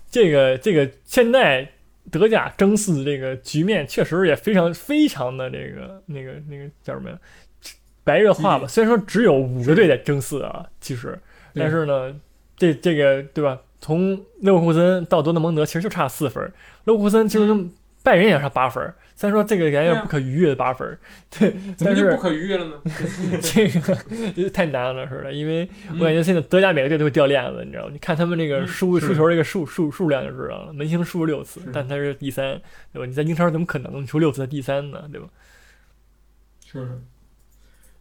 [0.09, 1.65] 这个这个现在
[2.11, 7.17] 德甲争四这个局面确实也非常非常的这个那个那个叫什么呀？
[8.07, 8.65] 白热化吧。
[8.65, 11.19] 虽然说只有五个队在争四啊，其实，
[11.53, 12.15] 但是呢，
[12.55, 13.59] 这这个对吧？
[13.79, 16.43] 从勒沃库森到多特蒙德其实就差四分，
[16.85, 18.95] 勒沃库森其实跟拜仁也差八分儿。
[19.15, 20.97] 虽然说这个感觉不可逾越的八分儿，
[21.37, 22.73] 对，但是不可逾越了呢？
[23.41, 23.97] 这个
[24.35, 25.67] 这太难了似的，因为
[25.99, 27.89] 我感觉现在德甲每个队都会掉链子，你知道吗？
[27.91, 32.59] 你看他们这个嗯输是输球这个数数数量就知道了，门兴输了六次是，但他是第三，
[32.93, 33.05] 对吧？
[33.05, 35.09] 你在英超怎么可能输六次的第三呢？
[35.11, 35.27] 对吧？
[36.65, 36.99] 是的，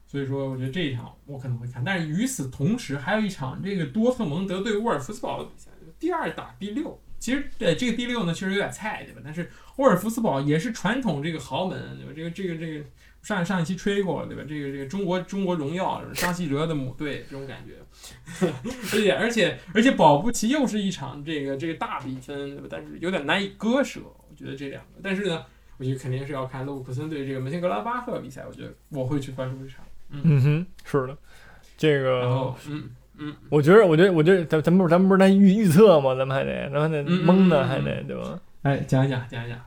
[0.06, 6.98] 所以说我觉得这一场我可能会看，但是与此同时还有一场这个多特蒙德对沃尔夫斯堡的比赛，第二打第六。
[7.18, 9.20] 其实呃这个第六呢确实有点菜，对吧？
[9.24, 12.12] 但是沃尔夫斯堡也是传统这个豪门，对吧？
[12.14, 12.84] 这个这个这个
[13.22, 14.44] 上上一期吹过了，对吧？
[14.48, 17.82] 这个这个中国中国荣耀张稀哲的母队这种感觉，
[18.92, 22.68] 而且而且而且保不齐又是一场这个这个大比分，对吧？
[22.70, 25.44] 但是有点难以割舍，我觉得这两个，但是呢。
[25.78, 29.84] 我觉得肯定是要看勒沃库森对这个门兴格拉巴赫比赛，我觉得我会去关注这场。
[30.10, 31.16] 嗯哼，是的，
[31.76, 32.20] 这个，
[32.68, 32.84] 嗯
[33.18, 36.14] 嗯，我觉得，我觉得，我觉得咱咱们不是咱们不是在预预测吗？
[36.14, 38.38] 咱们还得，咱们还得嗯蒙呢，嗯还得对吧？
[38.62, 39.58] 哎，讲一讲，讲一讲。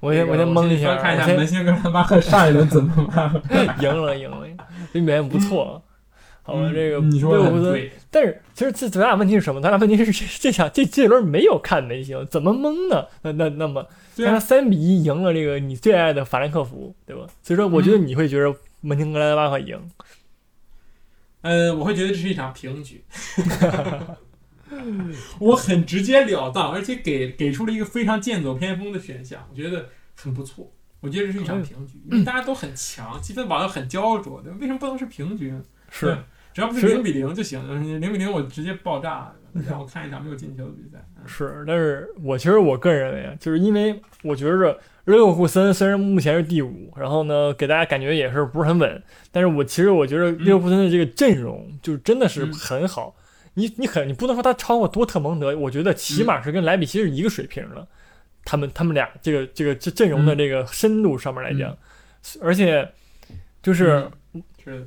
[0.00, 3.30] 我先我先蒙一下，先看一下门兴格拉巴赫上一轮怎么办？
[3.82, 4.46] 赢了，赢了，
[4.92, 5.82] 这表现不错。
[6.42, 9.60] 好吧，这个嗯你说的很对，但是其实这咱俩问题是什么？
[9.60, 13.04] 咱俩问题是这这场这这轮没有看门兴，怎么蒙呢？
[13.22, 13.84] 那那那么，
[14.16, 17.22] 但他三比一赢了这个你最爱的法兰克福，对吧？
[17.42, 19.90] 所以说，我觉得嗯你会觉得门兴格拉巴赫赢。
[21.42, 23.04] 呃，我会觉得这是一场平局。
[25.38, 30.70] 我很直截了当，而且给给出了一个非常剑走偏锋的选项，我觉得很不错。
[31.00, 34.42] 我觉得这是一场平局，因为大家都很强，积分榜又很焦灼？
[34.60, 35.62] 为什么不能是平局呢？
[35.90, 36.18] 是，
[36.52, 37.78] 只要不是是零比零就行了。
[37.98, 40.98] 零比零我直接爆炸，对吧让我看一场没有进球的比赛。
[41.16, 44.78] 嗯是，但是我其实我个人认为啊，就是因为我觉着
[45.16, 49.02] 勒沃库森虽然目前是第五，然后呢给大家感觉也是不是很稳，
[49.32, 52.52] 但是我其实我觉得瑞沃库森的这个阵容就真的是嗯。
[52.52, 53.14] 很好。
[53.54, 57.86] 你你很你不能说他超过多特蒙德，我觉得起码是跟莱比锡是一个水平的。
[58.44, 61.76] 他们他们俩这个这个这阵容的这个深度上面来讲，
[62.40, 62.88] 而且
[63.60, 64.86] 就是嗯是。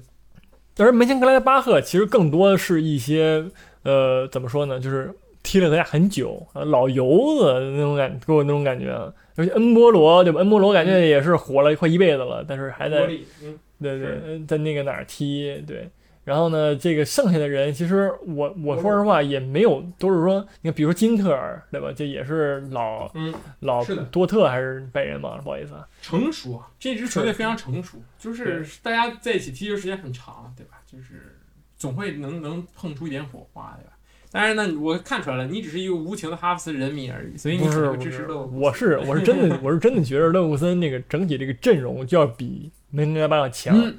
[0.75, 3.43] 的，而门兴格莱巴赫其实更多的是一些
[3.83, 5.13] 呃，怎么说呢，就是
[5.43, 7.05] 踢了德甲很久，呃老油
[7.39, 9.11] 子那种感，给我那种感觉啊。
[9.35, 10.39] 而且恩波罗对吧？
[10.39, 13.07] 恩波罗感觉也是火了快一辈子了，但是还在，
[13.43, 15.89] 嗯，对对在那个哪儿踢对。
[16.23, 21.91] 然后呢，这个剩下的人，其实我我说实话也没有，都是说，你看，比如说金特尔，对吧？
[21.95, 25.35] 这也是老嗯，老多特还是拜仁嘛？
[25.43, 30.79] 不好意思啊，成熟啊，这支球队非常成熟，就是大家在一起踢球时间很长，对吧？
[30.85, 31.35] 就是
[31.75, 33.90] 总会能能碰出一点火花，对吧？
[34.31, 38.45] 当然呢，我看出来了，你只是一个无情的哈弗斯人迷而已，所以你不是支持勒沃。
[38.45, 43.77] 我是我是真的 我是真的觉得勒沃库森那个整体这个阵容就要比门兴格拉巴要强。
[43.77, 43.97] 嗯，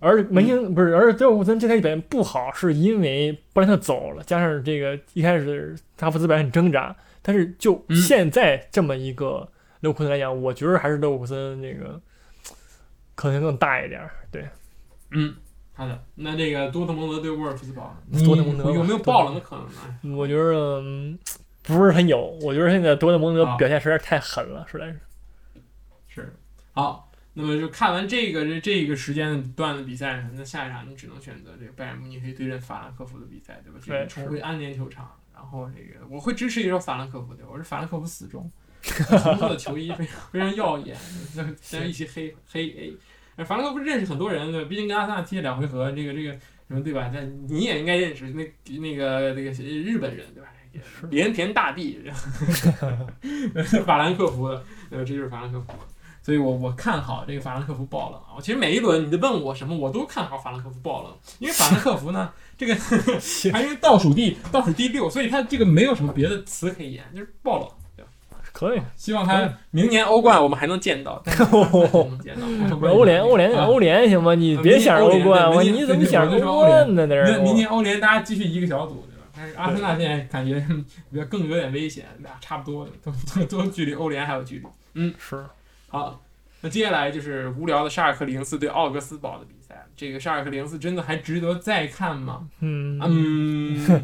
[0.00, 9.48] 而门兴不是，而勒沃库森这台表现不好，是因为布兰特走了，加上这个一开始哈弗斯表现很挣扎，但是就嗯现在这么一个
[9.80, 12.00] 勒沃库森来讲，我觉得还是勒沃库森那个
[13.14, 14.10] 可能性更大一点儿。
[14.32, 14.44] 对，
[15.12, 15.34] 嗯，
[15.80, 19.64] 好的，那这个多特蒙德对沃尔夫斯堡，多特蒙德你有没有爆冷的可能
[20.12, 20.18] 呢？
[20.18, 21.18] 我觉得、嗯
[21.62, 25.00] 不是很有，我觉得现在多特蒙德啊表现实在是太狠了，实在是。
[26.08, 26.34] 是，
[26.72, 33.78] 好，那么就看完这个这这个时间段的比赛，那下一场你只能选择这个拜仁慕尼黑对阵法兰克福的比赛，对吧？
[33.86, 38.50] 对重回安联球场，然后这个我会支持一手法兰克福的，我是法兰克福死忠，
[38.82, 40.96] 红色的球衣非常非常耀眼，
[41.60, 42.96] 现在一起黑黑 A。
[43.36, 44.68] 呃法兰克福认识很多人，对吧？
[44.68, 46.32] 毕竟跟阿森纳踢了两回合，这个这个
[46.68, 47.10] 什么对吧？
[47.12, 48.44] 那你也应该认识那
[48.78, 50.48] 那个那个日本人对吧？
[50.72, 52.00] 也是连田大地，
[53.84, 54.64] 法兰克福的？
[54.90, 55.66] 这就是法兰克福。
[56.22, 58.36] 所以我我看好这个法兰克福爆冷啊！
[58.36, 62.74] 我其实每一轮你问我什么，我都看好法兰克福爆冷，因为法兰克福呢，这个
[63.50, 67.68] 还因为倒数第倒数第六，所以他这个没有什么别的词可以言，就是爆冷。
[68.60, 71.22] 可以，希望他明年欧冠我们还能见到，
[72.92, 74.34] 欧联欧联啊欧联行吗？
[74.34, 77.06] 你别想着欧冠，我你怎么想着欧冠呢？
[77.06, 79.26] 那是明明年欧联大家继续一个小组，对吧？
[79.34, 80.62] 但是阿森纳现在感觉
[81.10, 83.10] 比较更有点危险，俩差不多的，都
[83.46, 84.66] 都都距离欧联还有距离。
[84.94, 85.42] 嗯是
[85.88, 86.20] 好，
[86.60, 89.86] 那接下来就是无聊的沙尔克零四对奥格斯堡的比赛。
[89.96, 92.48] 这个沙尔克零四真的还值得再看吗？
[92.60, 94.02] 嗯嗯，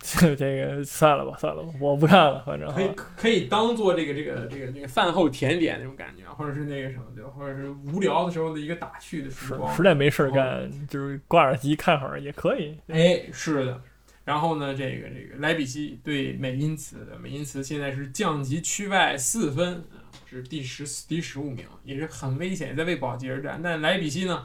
[0.00, 7.30] 这 这个算了吧，算了吧，我不看了，反正可以可以当做这个这个这个这个饭后甜点那种感觉，或者是那个什么对吧？
[7.36, 9.74] 或者是无聊的时候的一个打趣的时是光。
[9.76, 12.78] 实在没事儿干，就是挂耳机看会儿也可以。
[12.88, 13.80] 哎，是的，
[14.24, 23.60] 然后呢，这个这个莱比锡对美因茨，美因茨现在是降级区外四分，啊是第十四、第十五名，也是很危险，在为保级而战。
[23.62, 24.44] 但莱比锡呢，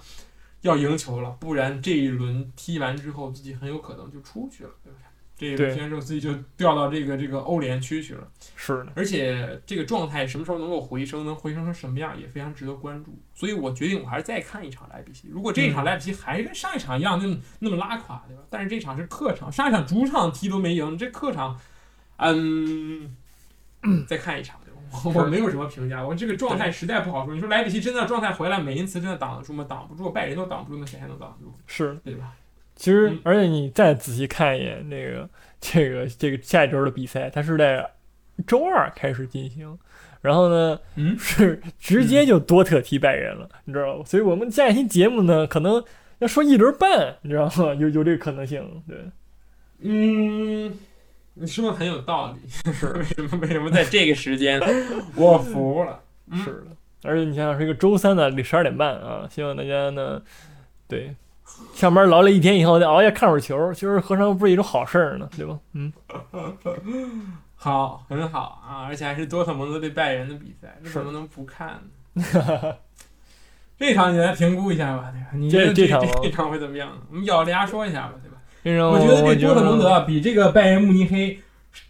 [0.62, 5.06] 要赢球了，不然这一轮踢完之后，自己很有可能就出去了，对不对？
[5.38, 8.28] 这一轮对踢完之后，自己就掉到这个这个欧联区去了。
[8.58, 13.18] 是的，而且这个状态什么时候能够回升，能回升成什么样，也非常值得关注。
[13.34, 15.30] 所以我决定，我还是再看一场莱比锡。
[15.32, 18.44] 如果这一场嗯莱比锡还是跟上一场一样那么那么拉垮，对吧？
[18.50, 21.58] 但是这场是客场，上一场主场踢都没赢，这客场，
[22.18, 23.16] 嗯，
[24.06, 24.60] 再看一场？
[25.04, 27.34] 我 我没有什么评价，我这个状态实在不好说。
[27.34, 29.66] 你说莱比锡真的状态回来，美因茨真的挡得住吗？
[29.68, 31.54] 挡不住，拜仁都挡不住，那谁还能挡得住？
[31.68, 31.98] 是。
[32.04, 32.34] 对吧？
[32.76, 35.30] 其实嗯，而且你再仔细看一眼那个
[35.60, 37.86] 这个这个下一周的比赛，它是在
[38.48, 39.78] 周二开始进行，
[40.22, 44.04] 然后呢嗯，是直接就多特踢拜仁了，你知道吧？
[44.06, 45.84] 所以我们下一期节目呢，可能
[46.20, 47.74] 要说一轮半，你知道吗？
[47.76, 48.98] 有有这个可能性，对，
[49.82, 50.74] 嗯，
[51.40, 52.72] 你说的很有道理。
[52.72, 53.38] 是 为什么？
[53.42, 54.60] 为什么在这个时间？
[55.16, 56.00] 我服了。
[56.32, 56.68] 嗯是的。
[57.04, 60.22] 而且你想想是一个周三的十二点半啊，希望大家呢，
[60.88, 61.16] 对，
[61.74, 65.30] 上班劳累一天以后再熬夜看会儿球，其实何尝不是一种好事儿呢？
[65.38, 65.58] 对吧？
[65.74, 65.94] 嗯，
[67.56, 71.80] 好，很好啊，而且还是多特蒙德对拜仁的比赛，怎么能不看
[72.14, 72.24] 呢？
[73.78, 75.28] 这场你来评估一下吧，对吧？
[75.34, 76.92] 你这这这场这场会怎么样？
[77.10, 78.29] 我们咬着牙说一下吧，对吧？
[78.64, 81.40] 我觉得这多特蒙德比这个拜仁慕尼黑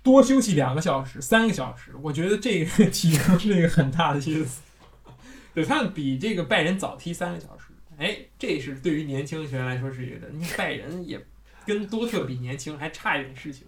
[0.03, 4.61] 多休息两个小时、三个小时，我觉得这个 体能是一个很大的意思。
[5.53, 10.27] 对，他们比这个拜仁早踢三个小时，哎，这是对于年轻球员来说是一个的。
[10.31, 11.19] 你看拜仁也
[11.65, 13.65] 跟多特比年轻，还差一点事情。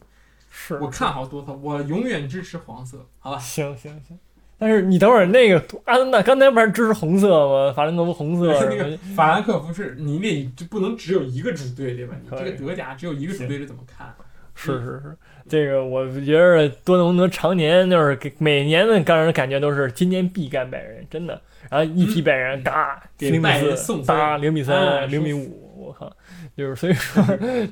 [0.54, 3.40] 是我看好多特，我永远支持黄色，好吧？
[3.40, 4.20] 行行行，
[4.62, 7.74] 但是你等会儿那个阿森纳刚才不是支持红色吗？
[7.76, 8.98] 法兰克福红色那 什个？
[9.16, 12.16] 法兰克福是你那就不能只有一个主队对吧？
[12.24, 14.14] 你这个德甲只有一个主队是怎么看？
[14.54, 15.18] 是是是，
[15.50, 21.42] 这个我觉得多特蒙德常年就是给每年的让人感觉都是今年必干拜仁，真的。
[21.68, 26.12] 然后一踢拜仁，嗯嘎给零比四，送分哒零比哎三，零舒比五，我靠！
[26.56, 27.24] 就是所以说，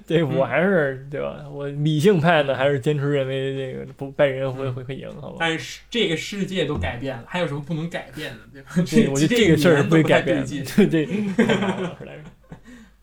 [0.08, 1.46] 这我还是对吧？
[1.50, 5.38] 我理性派呢，还是坚持认为这个不拜仁会会会赢，好吧？
[5.40, 8.72] 但是这个世界都改变了，还有什么不能改变的，对吧？
[8.90, 10.46] 对，我觉得这个事儿是不不会改变。
[10.46, 11.06] 对这
[11.46, 12.24] 太难了，实在是。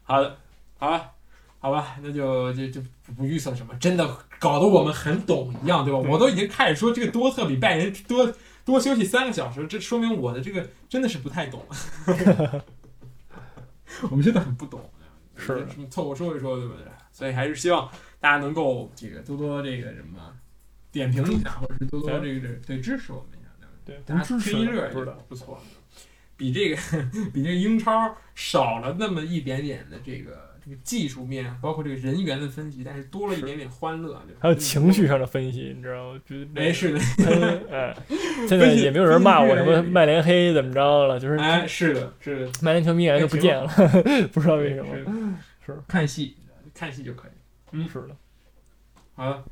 [0.02, 0.36] 好的，
[0.78, 1.12] 好吧，
[1.59, 2.80] 好吧，那就就就
[3.16, 6.00] 不预测什么，真的搞得我们很懂一样，对吧？
[6.00, 8.32] 对我都已经开始说这个多特比拜仁多
[8.64, 11.64] 多休息三个小时，这说明我的这个真的是不太懂。
[14.11, 14.80] 我们真的很不懂，
[15.37, 16.84] 是的你凑合说一说，对不对？
[17.12, 20.34] 所以还是希望大家能够这个多多这个什么
[20.91, 24.03] 点评一下，或者是多多这个对支持我们一下，对不？
[24.03, 24.95] 对，大家支持听一乐也。
[25.28, 25.62] 不错，
[26.37, 26.76] 比这个
[27.32, 34.41] 比这个英超少了那么一点点的这个这个技术面，包括这个人员的分析，但是多了一点点欢乐，对吧？
[34.41, 36.21] 还有情绪上的分析，你知道吗？
[36.27, 37.01] 就是哎，是的，
[37.71, 37.97] 哎，
[38.49, 43.69] 现在也没有人骂我什么曼联黑怎么着了，就是哎，是的，是的，曼联球迷感觉就不见了，
[44.35, 45.39] 不知道为什么。
[45.64, 46.37] 是看戏，
[46.75, 47.31] 看戏就可以。
[47.71, 48.17] 嗯，是的，
[49.14, 49.45] 好了，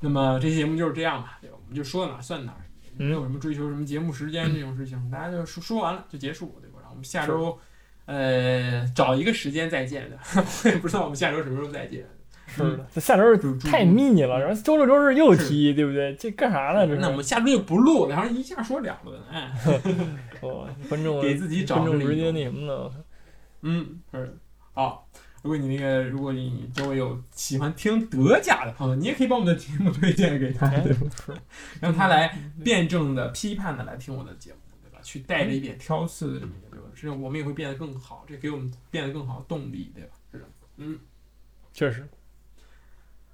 [0.00, 1.56] 那么这期节目就是这样吧，对吧？
[1.60, 2.56] 我们就说到哪算哪
[2.96, 6.78] 没有什么追求什么节目时间这种事情，大家就说说完了就结束，对吧？
[6.80, 7.56] 然后我们下周
[8.06, 10.18] 呃找一个时间再见的，
[10.64, 12.04] 我 也不知道我们下周什么时候再见。
[12.48, 16.14] 是的，这下周太密了，然后周六周日又踢，对不对？
[16.14, 16.86] 这干啥呢？
[16.86, 19.52] 这是那我们下周就不录了，然后一下说两轮，哎，
[20.40, 22.90] 哦，观众 给自己找观众直接个那什么呢？
[23.62, 24.38] 嗯，是
[24.72, 25.06] 好。
[25.42, 31.06] 如果你那个，如果你周围有喜欢听德甲的朋友，你也可以把我们的节目推荐给他，哎对吧？
[31.80, 34.98] 让他来辩证的、批判的来听我的节目，对吧？
[35.04, 36.65] 去带着一点挑刺的这么一个，对吧？
[36.96, 40.10] 这样我们也会变得更好，这给我们变得更好的动力，对吧？
[40.32, 40.44] 是的，
[40.78, 40.98] 嗯，
[41.72, 42.08] 确实，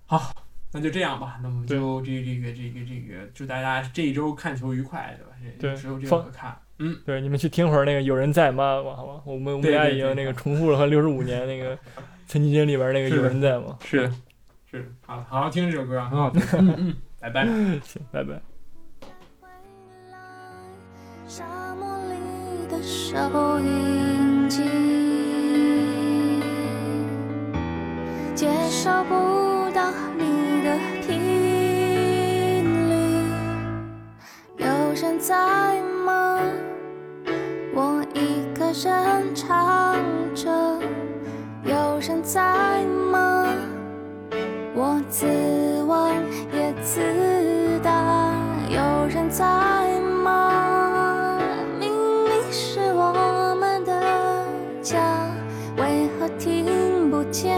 [0.06, 0.34] 好
[0.72, 5.32] 那就这样吧，那我们就这这个这个这个，祝大家这一周看球愉快，对吧？
[5.60, 8.82] 这对只有这放个看，嗯，对，你们去听会儿那个有人在吗？
[8.96, 11.78] 好吧，我们我们对俩对对已经那个重复了快六十五年那个
[12.26, 13.78] 陈绮贞里边那个有人在吗？
[13.84, 14.10] 是，
[14.70, 17.44] 是的，好，好好听这首歌啊，很好听， 嗯嗯，拜拜。
[17.82, 18.40] 行，拜拜。
[22.82, 23.14] 收
[23.60, 24.60] 音机，
[28.34, 30.76] 接收不到你的
[31.06, 32.92] 频率。
[34.56, 34.66] 有
[35.00, 36.40] 人在吗？
[37.72, 39.96] 我一个人唱
[40.34, 40.50] 着。
[41.62, 43.46] 有人在吗？
[44.74, 45.24] 我自
[45.84, 46.12] 问
[46.52, 48.34] 也自答。
[48.68, 49.46] 有人在
[57.32, 57.50] 见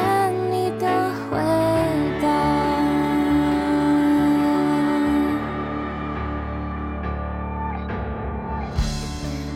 [0.52, 0.86] 你的
[1.28, 1.36] 回
[2.22, 2.28] 答。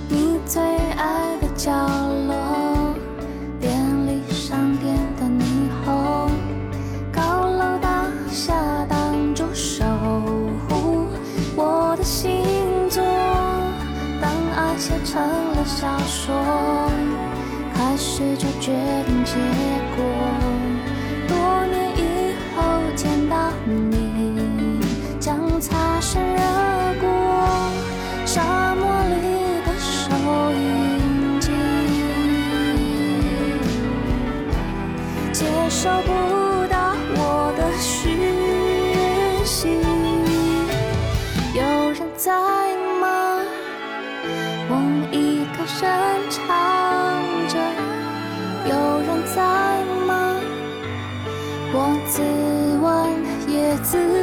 [0.08, 1.70] 你最爱的角
[2.26, 2.34] 落，
[3.60, 3.70] 店
[4.08, 6.32] 里商店的霓虹，
[7.12, 8.52] 高楼大厦
[8.88, 9.84] 挡住守
[10.68, 11.06] 护
[11.54, 12.42] 我的星
[12.90, 13.04] 座，
[14.20, 16.34] 当爱写成了小说。
[17.72, 18.72] 开始就决
[19.06, 19.77] 定结。
[45.68, 45.86] 声
[46.30, 46.48] 唱
[47.46, 47.58] 着，
[48.64, 49.36] 有人在
[50.06, 50.34] 吗？
[51.74, 52.22] 我自
[52.80, 52.88] 问
[53.46, 54.17] 也自。